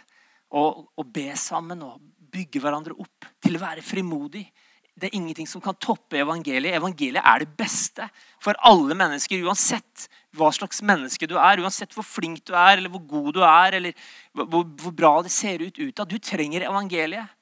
Og, 0.56 0.84
og, 0.96 1.06
be 1.12 1.30
sammen 1.38 1.82
og 1.84 2.00
bygge 2.32 2.60
hverandre 2.62 2.96
opp 2.96 3.26
til 3.42 3.56
å 3.56 3.62
være 3.62 3.84
frimodig. 3.84 4.44
Det 4.92 5.08
er 5.08 5.16
ingenting 5.16 5.48
som 5.48 5.62
kan 5.64 5.76
toppe 5.80 6.20
evangeliet. 6.20 6.76
Evangeliet 6.76 7.24
er 7.24 7.44
det 7.44 7.52
beste 7.56 8.08
for 8.42 8.56
alle 8.68 8.96
mennesker. 8.96 9.44
Uansett 9.44 10.06
hva 10.36 10.48
slags 10.52 10.82
menneske 10.84 11.28
du 11.28 11.36
er, 11.40 11.60
uansett 11.60 11.92
hvor 11.96 12.04
flink 12.04 12.42
du 12.48 12.52
er, 12.56 12.78
eller 12.78 12.92
hvor 12.92 13.04
god 13.08 13.30
du 13.36 13.40
er, 13.44 13.78
eller 13.78 13.96
hvor, 14.32 14.64
hvor 14.64 14.96
bra 14.96 15.14
det 15.24 15.32
ser 15.32 15.64
ut 15.64 15.80
utad. 15.80 16.08
Du 16.08 16.20
trenger 16.20 16.68
evangeliet. 16.68 17.32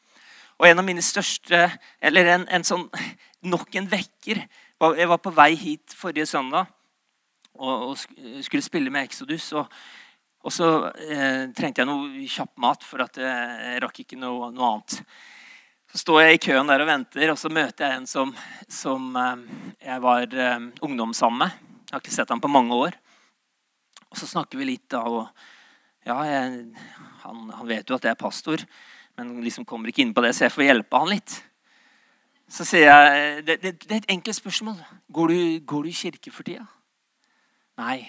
Og 0.61 0.69
en 0.69 0.83
av 0.83 0.85
mine 0.85 1.01
største 1.01 1.71
Eller 2.05 2.27
en, 2.35 2.43
en 2.53 2.67
sånn 2.67 2.83
nok 3.47 3.75
en 3.81 3.89
vekker. 3.89 4.43
Jeg 4.97 5.09
var 5.11 5.21
på 5.23 5.33
vei 5.35 5.55
hit 5.59 5.95
forrige 5.97 6.29
søndag 6.29 6.69
og, 7.61 7.99
skulle 8.45 8.65
spille 8.65 8.93
med 8.93 9.09
Exodus. 9.09 9.51
Og, 9.59 9.67
og 10.45 10.55
så 10.55 10.71
eh, 11.05 11.51
trengte 11.57 11.83
jeg 11.83 11.91
noe 11.91 12.25
kjapp 12.31 12.55
mat, 12.63 12.87
for 12.87 13.05
at 13.05 13.21
jeg 13.21 13.83
rakk 13.85 14.03
ikke 14.05 14.19
noe, 14.21 14.51
noe, 14.55 14.73
annet. 14.73 15.01
Så 15.91 16.05
står 16.05 16.23
jeg 16.23 16.39
i 16.39 16.43
køen 16.47 16.71
der 16.71 16.85
og 16.85 16.89
venter, 16.89 17.33
og 17.33 17.39
så 17.41 17.51
møter 17.53 17.87
jeg 17.87 18.01
en 18.01 18.09
som, 18.09 18.33
som 18.71 19.11
eh, 19.19 19.45
jeg 19.91 20.05
var 20.05 20.27
eh, 20.33 20.69
ungdom 20.87 21.15
sammen 21.17 21.47
med. 21.47 21.69
Jeg 21.91 21.97
har 21.97 22.05
ikke 22.05 22.19
sett 22.21 22.31
ham 22.31 22.43
på 22.43 22.53
mange 22.53 22.77
år. 22.77 22.97
Og 24.11 24.19
så 24.19 24.27
snakker 24.31 24.59
vi 24.59 24.73
litt, 24.73 24.89
da. 24.91 25.03
Og 25.07 25.27
ja, 26.07 26.17
jeg, 26.27 26.65
han, 27.25 27.45
han, 27.53 27.69
vet 27.69 27.91
jo 27.91 27.99
at 27.99 28.07
jeg 28.07 28.15
er 28.15 28.21
pastor, 28.21 28.63
men 29.19 29.37
liksom 29.45 29.67
kommer 29.69 29.91
ikke 29.91 30.05
inn 30.05 30.15
på 30.17 30.23
det, 30.25 30.33
så 30.35 30.47
jeg 30.47 30.55
får 30.55 30.69
hjelpe 30.69 31.03
han 31.03 31.13
litt. 31.13 31.37
Så 32.51 32.67
sier 32.67 32.89
jeg 32.91 33.43
det, 33.47 33.61
det, 33.63 33.73
det 33.85 33.93
er 33.95 34.03
et 34.03 34.13
enkelt 34.17 34.37
spørsmål. 34.37 34.79
Går 35.13 35.31
du, 35.31 35.39
går 35.67 35.87
du 35.87 35.89
i 35.89 35.95
kirke 35.95 36.33
for 36.35 36.47
tida? 36.47 36.67
Nei, 37.79 38.03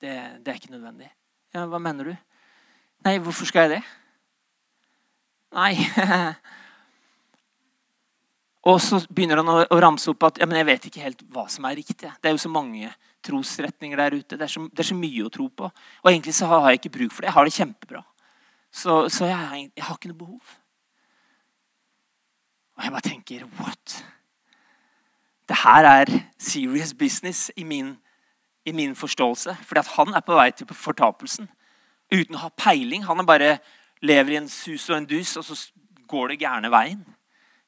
det, 0.00 0.14
det, 0.40 0.48
er 0.48 0.56
ikke 0.56 0.72
nødvendig. 0.72 1.10
Ja, 1.54 1.66
Hva 1.68 1.78
mener 1.78 2.10
du? 2.10 2.14
Nei, 3.04 3.18
hvorfor 3.22 3.48
skal 3.48 3.66
jeg 3.66 3.76
det? 3.76 3.82
Nei 5.54 5.74
Og 8.66 8.80
så 8.82 8.98
begynner 9.14 9.38
han 9.38 9.50
å 9.70 9.78
ramse 9.78 10.10
opp 10.10 10.24
at 10.26 10.40
ja, 10.42 10.46
men 10.48 10.58
jeg 10.58 10.66
vet 10.66 10.86
ikke 10.88 11.04
helt 11.04 11.20
hva 11.30 11.44
som 11.52 11.68
er 11.68 11.76
riktig. 11.78 12.08
Det 12.10 12.26
er 12.26 12.34
jo 12.34 12.42
så 12.42 12.50
mange 12.50 12.88
trosretninger 13.22 14.00
der 14.00 14.16
ute. 14.16 14.34
Det 14.34 14.42
er 14.42 14.50
så, 14.50 14.64
det 14.72 14.82
er 14.82 14.88
så 14.88 14.96
mye 14.98 15.22
å 15.22 15.30
tro 15.30 15.46
på. 15.52 15.68
Og 16.02 16.10
egentlig 16.10 16.34
så 16.34 16.48
har 16.50 16.72
jeg 16.72 16.80
ikke 16.80 16.96
bruk 16.96 17.14
for 17.14 17.22
det. 17.22 17.28
Jeg 17.28 17.36
har 17.36 17.46
det 17.46 17.54
kjempebra. 17.54 18.02
Så, 18.74 18.96
så 19.12 19.28
jeg, 19.30 19.68
jeg 19.70 19.86
har 19.86 20.00
ikke 20.00 20.10
noe 20.10 20.24
behov. 20.24 20.56
Og 22.76 22.84
jeg 22.84 22.92
bare 22.92 23.08
tenker 23.08 23.46
What? 23.60 24.04
Det 25.48 25.56
her 25.62 25.86
er 25.86 26.10
serious 26.38 26.94
business 26.94 27.50
i 27.56 27.64
min, 27.64 27.96
i 28.66 28.72
min 28.72 28.96
forståelse. 28.96 29.56
Fordi 29.62 29.78
at 29.78 29.92
han 29.96 30.14
er 30.14 30.20
på 30.26 30.34
vei 30.34 30.50
til 30.50 30.66
fortapelsen 30.74 31.48
uten 32.12 32.34
å 32.34 32.44
ha 32.46 32.50
peiling. 32.58 33.04
Han 33.06 33.26
bare 33.26 33.58
lever 34.02 34.34
i 34.34 34.40
en 34.40 34.48
sus 34.48 34.88
og 34.90 34.98
en 34.98 35.06
dus, 35.06 35.36
og 35.36 35.44
så 35.44 35.56
går 36.08 36.34
det 36.34 36.40
gærne 36.42 36.70
veien. 36.70 37.04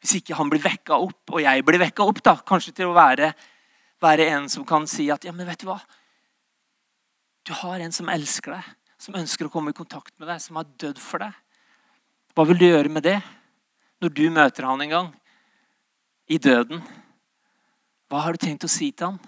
Hvis 0.02 0.18
ikke 0.20 0.36
han 0.38 0.50
blir 0.50 0.62
vekka 0.62 0.98
opp, 0.98 1.32
og 1.32 1.42
jeg 1.42 1.64
blir 1.66 1.80
vekka 1.82 2.06
opp, 2.06 2.20
da, 2.22 2.36
kanskje 2.46 2.74
til 2.76 2.90
å 2.90 2.96
være, 2.98 3.32
være 4.02 4.28
en 4.34 4.46
som 4.50 4.66
kan 4.66 4.86
si 4.86 5.08
at 5.10 5.24
ja, 5.26 5.32
men 5.34 5.48
vet 5.48 5.62
du 5.62 5.70
hva? 5.70 5.80
Du 7.46 7.54
har 7.62 7.80
en 7.82 7.94
som 7.94 8.10
elsker 8.12 8.54
deg, 8.54 8.68
som 9.00 9.16
ønsker 9.18 9.48
å 9.48 9.52
komme 9.52 9.72
i 9.72 9.78
kontakt 9.78 10.14
med 10.18 10.28
deg, 10.30 10.42
som 10.42 10.58
har 10.60 10.68
dødd 10.78 11.00
for 11.02 11.24
deg. 11.24 11.34
Hva 12.36 12.46
vil 12.46 12.60
du 12.60 12.68
gjøre 12.68 12.92
med 12.92 13.06
det? 13.08 13.18
Når 14.02 14.14
du 14.14 14.24
møter 14.30 14.66
han 14.66 14.82
en 14.84 14.92
gang 14.94 15.10
i 16.28 16.38
døden, 16.38 16.82
hva 18.08 18.22
har 18.24 18.34
du 18.34 18.40
tenkt 18.40 18.64
å 18.64 18.70
si 18.70 18.90
til 18.92 19.10
han? 19.10 19.18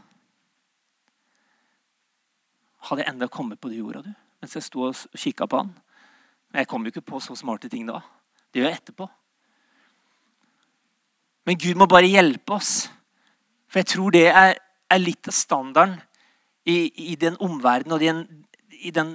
Hadde 2.89 3.05
jeg 3.05 3.13
enda 3.13 3.29
kommet 3.29 3.61
på 3.61 3.69
det 3.69 3.81
jorda, 3.81 4.03
du, 4.05 4.13
mens 4.41 4.57
jeg 4.57 4.65
sto 4.65 4.87
og 4.89 5.19
kikka 5.19 5.49
på 5.51 5.61
han? 5.61 5.73
Men 6.51 6.63
jeg 6.63 6.71
kom 6.71 6.87
jo 6.87 6.93
ikke 6.95 7.09
på 7.13 7.21
så 7.23 7.37
smarte 7.39 7.69
ting 7.71 7.85
da. 7.89 8.01
Det 8.51 8.63
gjør 8.63 8.71
jeg 8.71 8.81
etterpå. 8.81 9.07
Men 11.47 11.59
Gud 11.61 11.79
må 11.79 11.87
bare 11.91 12.11
hjelpe 12.11 12.57
oss. 12.57 12.89
For 13.71 13.83
jeg 13.83 13.91
tror 13.93 14.15
det 14.15 14.27
er, 14.31 14.57
er 14.91 15.03
litt 15.03 15.29
av 15.31 15.37
standarden 15.37 16.01
i, 16.67 17.13
i 17.13 17.17
den 17.21 17.37
omverdenen 17.43 17.95
og 17.95 18.03
den, 18.03 18.25
i 18.81 18.91
den 18.95 19.15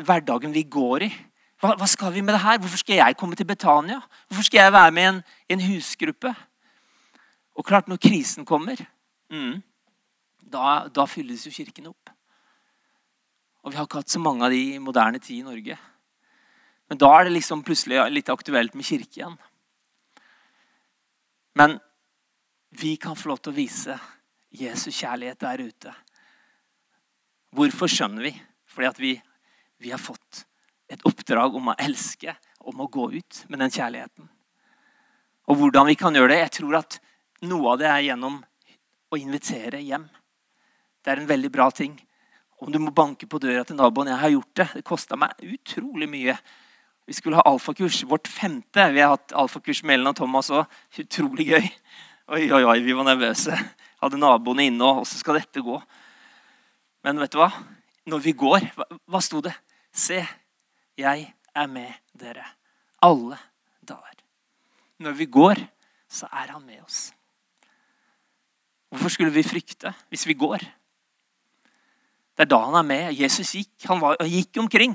hverdagen 0.00 0.54
vi 0.54 0.64
går 0.70 1.06
i. 1.08 1.10
Hva, 1.64 1.78
hva, 1.80 1.86
skal 1.88 2.12
vi 2.12 2.20
med 2.20 2.34
det 2.36 2.42
her? 2.42 2.58
Hvorfor 2.60 2.76
skal 2.76 2.98
jeg 2.98 3.16
komme 3.16 3.36
til 3.40 3.46
Betania? 3.48 4.02
Hvorfor 4.28 4.44
skal 4.44 4.66
jeg 4.66 4.72
være 4.74 4.92
med 4.92 5.02
i 5.02 5.06
en, 5.08 5.22
en, 5.54 5.62
husgruppe? 5.64 6.34
Og 7.56 7.64
klart, 7.64 7.88
når 7.88 8.02
krisen 8.04 8.44
kommer, 8.44 8.82
mm, 9.32 9.62
da, 10.52 10.74
da, 10.92 11.08
fylles 11.08 11.46
jo 11.48 11.54
kirken 11.54 11.88
opp. 11.88 12.12
Og 13.64 13.72
vi 13.72 13.80
har 13.80 13.88
ikke 13.88 14.02
hatt 14.02 14.12
så 14.12 14.20
mange 14.20 14.44
av 14.44 14.52
de 14.52 14.60
i 14.74 14.78
moderne 14.78 15.22
tid 15.24 15.40
i 15.40 15.48
Norge. 15.48 15.80
Men 16.92 17.00
da 17.00 17.14
er 17.16 17.24
det 17.24 17.36
liksom 17.38 17.64
plutselig 17.64 18.04
litt 18.12 18.28
aktuelt 18.28 18.76
med 18.76 18.84
kirke 18.84 19.22
igjen. 19.22 19.40
Men 21.56 21.78
vi 22.76 22.98
kan 23.00 23.16
få 23.16 23.32
lov 23.32 23.40
til 23.40 23.54
å 23.54 23.62
vise 23.64 24.02
Jesus 24.52 25.00
kjærlighet 25.00 25.40
der 25.40 25.64
ute. 25.64 26.00
Hvorfor 27.56 27.88
skjønner 27.88 28.28
vi? 28.28 28.40
Fordi 28.68 28.90
at 28.90 29.00
vi, 29.00 29.16
vi 29.80 29.94
har 29.94 30.10
fått 30.12 30.50
et 30.90 31.04
oppdrag 31.08 31.56
om 31.56 31.72
å 31.72 31.76
elske, 31.80 32.34
om 32.64 32.80
å 32.80 32.88
gå 32.90 33.10
ut 33.14 33.44
med 33.48 33.62
den 33.62 33.72
kjærligheten. 33.72 34.28
Og 35.48 35.60
hvordan 35.60 35.88
vi 35.90 35.96
kan 36.00 36.14
gjøre 36.16 36.32
det? 36.32 36.40
Jeg 36.44 36.54
tror 36.60 36.78
at 36.80 36.98
noe 37.44 37.74
av 37.74 37.80
det 37.80 37.88
er 37.90 38.06
gjennom 38.06 38.40
å 39.12 39.20
invitere 39.20 39.82
hjem. 39.84 40.06
Det 41.04 41.12
er 41.12 41.20
en 41.20 41.28
veldig 41.28 41.50
bra 41.52 41.68
ting. 41.74 41.96
Om 42.64 42.72
du 42.72 42.78
må 42.80 42.94
banke 42.96 43.28
på 43.28 43.40
døra 43.42 43.64
til 43.66 43.76
naboen. 43.76 44.08
Jeg 44.08 44.22
har 44.22 44.32
gjort 44.32 44.54
det. 44.56 44.68
Det 44.78 44.84
kosta 44.88 45.18
meg 45.20 45.36
utrolig 45.44 46.08
mye. 46.08 46.36
Vi 47.04 47.16
skulle 47.16 47.36
ha 47.36 47.44
alfakurs. 47.50 48.00
Vårt 48.08 48.30
femte. 48.30 48.86
Vi 48.94 49.02
har 49.04 49.12
hatt 49.12 49.34
alfakurs 49.36 49.82
med 49.84 49.98
Ellen 49.98 50.12
og 50.14 50.16
Thomas 50.16 50.48
òg. 50.54 50.78
Utrolig 51.02 51.50
gøy. 51.50 51.68
Oi, 52.32 52.46
oi, 52.48 52.62
oi, 52.64 52.78
vi 52.80 52.96
var 52.96 53.04
nervøse. 53.04 53.58
Hadde 54.00 54.20
naboene 54.20 54.64
inne, 54.70 54.86
og 54.88 55.04
så 55.04 55.18
skal 55.20 55.36
dette 55.36 55.60
gå? 55.60 55.76
Men 57.04 57.20
vet 57.20 57.34
du 57.34 57.36
hva? 57.42 57.50
Når 58.08 58.22
vi 58.24 58.32
går, 58.40 58.64
hva, 58.78 58.86
hva 59.12 59.20
sto 59.20 59.42
det? 59.44 59.52
Se, 59.92 60.22
'Jeg 60.96 61.34
er 61.54 61.66
med 61.66 61.92
dere 62.20 62.44
alle 63.02 63.38
dager'. 63.90 64.22
Når 64.98 65.12
vi 65.12 65.26
går, 65.26 65.56
så 66.08 66.26
er 66.32 66.52
han 66.52 66.62
med 66.66 66.82
oss. 66.82 67.12
Hvorfor 68.88 69.08
skulle 69.08 69.32
vi 69.32 69.42
frykte 69.42 69.94
hvis 70.08 70.26
vi 70.26 70.34
går? 70.34 70.58
Det 72.34 72.42
er 72.46 72.50
da 72.50 72.58
han 72.66 72.74
er 72.78 72.86
med. 72.86 73.14
Jesus 73.20 73.52
gikk. 73.54 73.86
Han, 73.86 74.00
var, 74.00 74.16
han 74.20 74.30
gikk 74.30 74.58
omkring 74.58 74.94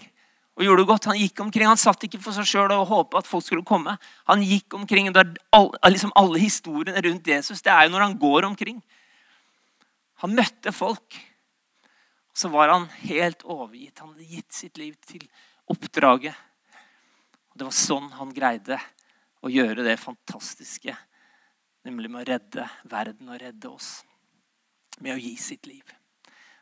og 0.60 0.64
gjorde 0.64 0.82
det 0.82 0.88
godt. 0.88 1.06
Han 1.06 1.20
gikk 1.20 1.40
omkring, 1.40 1.68
han 1.68 1.80
satt 1.80 2.04
ikke 2.04 2.20
for 2.24 2.36
seg 2.36 2.48
sjøl 2.48 2.74
og 2.76 2.88
håpet 2.88 3.22
at 3.22 3.28
folk 3.28 3.46
skulle 3.46 3.68
komme. 3.68 3.96
Han 4.28 4.44
gikk 4.44 4.76
omkring. 4.76 5.12
Det 5.16 5.24
er 5.24 5.34
all, 5.56 5.72
liksom 5.88 6.12
alle 6.20 6.40
historiene 6.40 7.04
rundt 7.06 7.28
Jesus 7.28 7.64
det 7.64 7.72
er 7.72 7.88
jo 7.88 7.94
når 7.96 8.06
han 8.08 8.18
går 8.20 8.48
omkring. 8.50 8.82
Han 10.24 10.36
møtte 10.36 10.72
folk. 10.76 11.16
Så 12.40 12.48
var 12.48 12.68
han 12.68 12.86
helt 12.88 13.42
overgitt. 13.44 14.00
Han 14.00 14.14
hadde 14.14 14.24
gitt 14.24 14.54
sitt 14.54 14.78
liv 14.78 14.94
til 15.04 15.26
oppdraget. 15.68 16.36
Og 17.52 17.58
Det 17.60 17.66
var 17.68 17.74
sånn 17.76 18.06
han 18.16 18.30
greide 18.32 18.78
å 19.44 19.50
gjøre 19.52 19.84
det 19.84 19.98
fantastiske, 20.00 20.94
nemlig 21.84 22.08
med 22.14 22.22
å 22.22 22.30
redde 22.30 22.68
verden 22.88 23.28
og 23.28 23.42
redde 23.42 23.68
oss. 23.68 23.90
Med 25.04 25.18
å 25.18 25.20
gi 25.20 25.34
sitt 25.36 25.68
liv. 25.68 25.84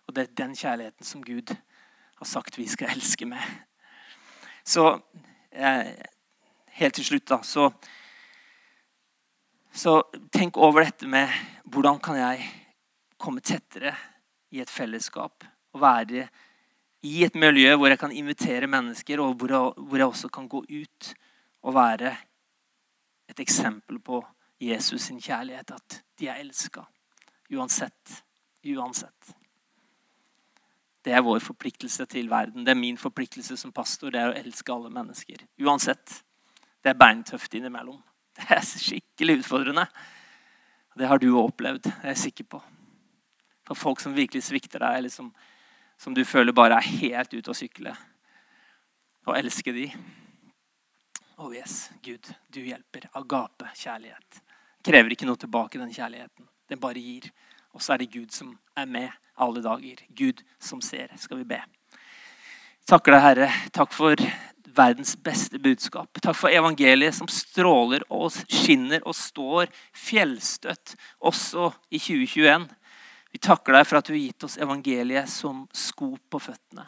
Og 0.07 0.15
det 0.17 0.23
er 0.23 0.39
den 0.39 0.55
kjærligheten 0.57 1.05
som 1.05 1.21
Gud 1.21 1.53
har 1.53 2.25
sagt 2.25 2.57
vi 2.57 2.65
skal 2.71 2.95
elske 2.95 3.28
med. 3.30 3.43
Så 4.65 4.88
eh, 5.51 5.91
helt 6.80 6.97
til 6.97 7.05
slutt, 7.05 7.28
da, 7.30 7.38
så, 7.45 7.67
så 9.69 9.93
tenk 10.34 10.57
over 10.57 10.88
dette 10.88 11.05
med 11.05 11.30
hvordan 11.69 12.01
kan 12.01 12.17
jeg 12.17 12.49
komme 13.21 13.45
tettere 13.45 13.93
i 14.49 14.63
et 14.65 14.73
fellesskap 14.73 15.45
og 15.78 15.84
være 15.86 16.28
i 17.05 17.23
et 17.23 17.36
miljø 17.38 17.75
hvor 17.78 17.91
jeg 17.93 17.99
kan 18.01 18.11
invitere 18.11 18.67
mennesker, 18.67 19.21
og 19.21 19.38
hvor 19.38 19.53
jeg, 19.53 19.88
hvor 19.88 19.97
jeg 20.01 20.07
også 20.07 20.32
kan 20.34 20.49
gå 20.49 20.63
ut 20.65 21.13
og 21.63 21.75
være 21.78 22.15
et 23.30 23.39
eksempel 23.39 23.99
på 23.99 24.23
Jesus 24.59 25.01
sin 25.01 25.21
kjærlighet. 25.21 25.71
At 25.71 26.01
de 26.19 26.28
er 26.28 26.41
elska. 26.41 26.84
Uansett. 27.53 28.23
Uansett. 28.65 29.36
Det 31.05 31.13
er 31.13 31.23
vår 31.23 31.39
forpliktelse 31.39 32.05
til 32.05 32.30
verden. 32.30 32.65
Det 32.65 32.73
er 32.73 32.80
min 32.80 32.97
forpliktelse 32.97 33.57
som 33.57 33.71
pastor. 33.71 34.11
Det 34.11 34.19
er 34.19 34.34
å 34.34 34.38
elske 34.38 34.73
alle 34.73 34.91
mennesker. 34.91 35.45
Uansett. 35.63 36.23
Det 36.84 36.91
er 36.91 36.99
beintøft 36.99 37.53
innimellom. 37.53 38.01
Det 38.38 38.51
er 38.53 38.65
skikkelig 38.65 39.39
utfordrende. 39.39 39.88
Det 40.97 41.07
har 41.07 41.17
du 41.21 41.32
opplevd, 41.38 41.84
det 41.84 41.93
er 42.03 42.13
jeg 42.13 42.17
sikker 42.17 42.45
på. 42.49 42.59
For 43.65 43.78
folk 43.78 44.01
som 44.01 44.15
virkelig 44.15 44.43
svikter 44.47 44.82
deg, 44.82 44.97
eller 44.97 45.13
som, 45.13 45.32
som 45.98 46.14
du 46.14 46.24
føler 46.26 46.56
bare 46.56 46.78
er 46.78 46.91
helt 47.02 47.34
ute 47.34 47.52
å 47.52 47.58
sykle. 47.58 47.93
Og 49.28 49.36
elske 49.38 49.74
de. 49.76 49.88
Oh 51.38 51.54
yes, 51.54 51.89
Gud, 52.06 52.30
du 52.54 52.62
hjelper. 52.64 53.10
Agape, 53.18 53.70
kjærlighet. 53.76 54.41
Krever 54.86 55.14
ikke 55.14 55.28
noe 55.28 55.39
tilbake, 55.41 55.82
den 55.82 55.93
kjærligheten. 55.93 56.48
Den 56.70 56.82
bare 56.82 57.02
gir. 57.02 57.30
Og 57.76 57.84
så 57.84 57.93
er 57.93 58.02
det 58.02 58.12
Gud 58.14 58.32
som 58.34 58.54
er 58.78 58.88
med 58.89 59.10
alle 59.38 59.62
dager. 59.62 60.02
Gud 60.18 60.41
som 60.60 60.82
ser, 60.82 61.12
skal 61.20 61.41
vi 61.41 61.50
be. 61.52 61.60
Takker 62.88 63.14
deg, 63.14 63.24
Herre. 63.26 63.50
Takk 63.76 63.91
for 63.93 64.16
verdens 64.78 65.16
beste 65.20 65.60
budskap. 65.60 66.22
Takk 66.24 66.38
for 66.38 66.54
evangeliet 66.54 67.16
som 67.18 67.30
stråler 67.32 68.06
og 68.14 68.32
skinner 68.32 69.04
og 69.04 69.16
står 69.18 69.72
fjellstøtt 69.95 70.95
også 71.20 71.72
i 71.91 72.00
2021. 72.00 72.68
Vi 73.32 73.41
takker 73.43 73.75
deg 73.75 73.88
for 73.88 73.99
at 73.99 74.07
du 74.07 74.13
har 74.13 74.21
gitt 74.21 74.45
oss 74.47 74.57
evangeliet 74.61 75.30
som 75.32 75.65
sko 75.75 76.13
på 76.30 76.41
føttene. 76.41 76.88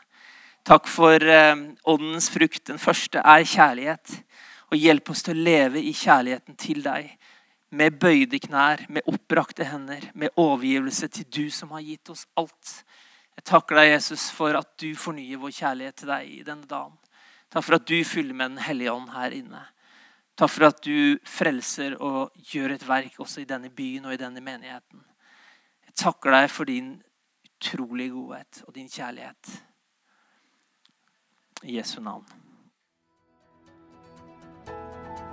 Takk 0.68 0.88
for 0.92 1.24
eh, 1.24 1.56
åndens 1.90 2.30
frukt. 2.30 2.66
Den 2.70 2.80
første 2.82 3.24
er 3.24 3.48
kjærlighet. 3.48 4.20
Og 4.70 4.78
hjelp 4.78 5.10
oss 5.10 5.24
til 5.26 5.40
å 5.40 5.46
leve 5.48 5.82
i 5.82 5.94
kjærligheten 5.98 6.58
til 6.60 6.84
deg. 6.86 7.10
Med 7.74 7.98
bøyde 8.02 8.40
knær, 8.42 8.86
med 8.90 9.06
oppbrakte 9.10 9.66
hender, 9.66 10.10
med 10.14 10.34
overgivelse 10.38 11.10
til 11.14 11.26
du 11.30 11.46
som 11.54 11.74
har 11.74 11.86
gitt 11.86 12.10
oss 12.14 12.26
alt. 12.38 12.80
Jeg 13.38 13.46
takker 13.50 13.80
deg, 13.80 13.92
Jesus, 13.94 14.30
for 14.36 14.58
at 14.58 14.70
du 14.82 14.90
fornyer 14.98 15.42
vår 15.42 15.54
kjærlighet 15.58 16.02
til 16.02 16.10
deg 16.12 16.32
i 16.34 16.42
denne 16.46 16.70
dagen. 16.70 16.98
Takk 17.50 17.66
for 17.66 17.80
at 17.80 17.90
du 17.90 17.98
fyller 18.06 18.38
med 18.38 18.52
Den 18.52 18.64
hellige 18.66 18.94
ånd 18.94 19.10
her 19.14 19.34
inne. 19.34 19.62
Takk 20.38 20.54
for 20.54 20.70
at 20.70 20.82
du 20.86 21.18
frelser 21.28 21.98
og 21.98 22.36
gjør 22.52 22.76
et 22.76 22.88
verk 22.88 23.18
også 23.20 23.42
i 23.42 23.50
denne 23.50 23.72
byen 23.74 24.06
og 24.06 24.14
i 24.14 24.22
denne 24.22 24.44
menigheten. 24.44 25.02
Takker 26.00 26.32
deg 26.32 26.46
for 26.48 26.64
din 26.64 27.02
utrolige 27.44 28.14
godhet 28.14 28.64
og 28.68 28.76
din 28.76 28.88
kjærlighet. 28.88 29.64
I 31.64 31.78
Jesu 31.78 32.00
navn. 32.02 32.24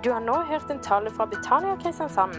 Du 0.04 0.10
har 0.12 0.20
nå 0.20 0.34
hørt 0.50 0.70
en 0.70 0.82
tale 0.82 1.10
fra 1.14 1.26
Betania 1.26 1.76
Kristiansand. 1.82 2.34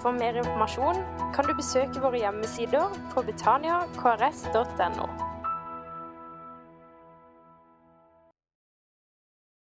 For 0.00 0.12
mer 0.12 0.40
informasjon 0.40 1.04
kan 1.34 1.44
du 1.44 1.52
besøke 1.56 2.00
våre 2.00 2.24
hjemmesider 2.24 2.96
på 3.12 3.24
betaniakrs.no. 3.28 5.35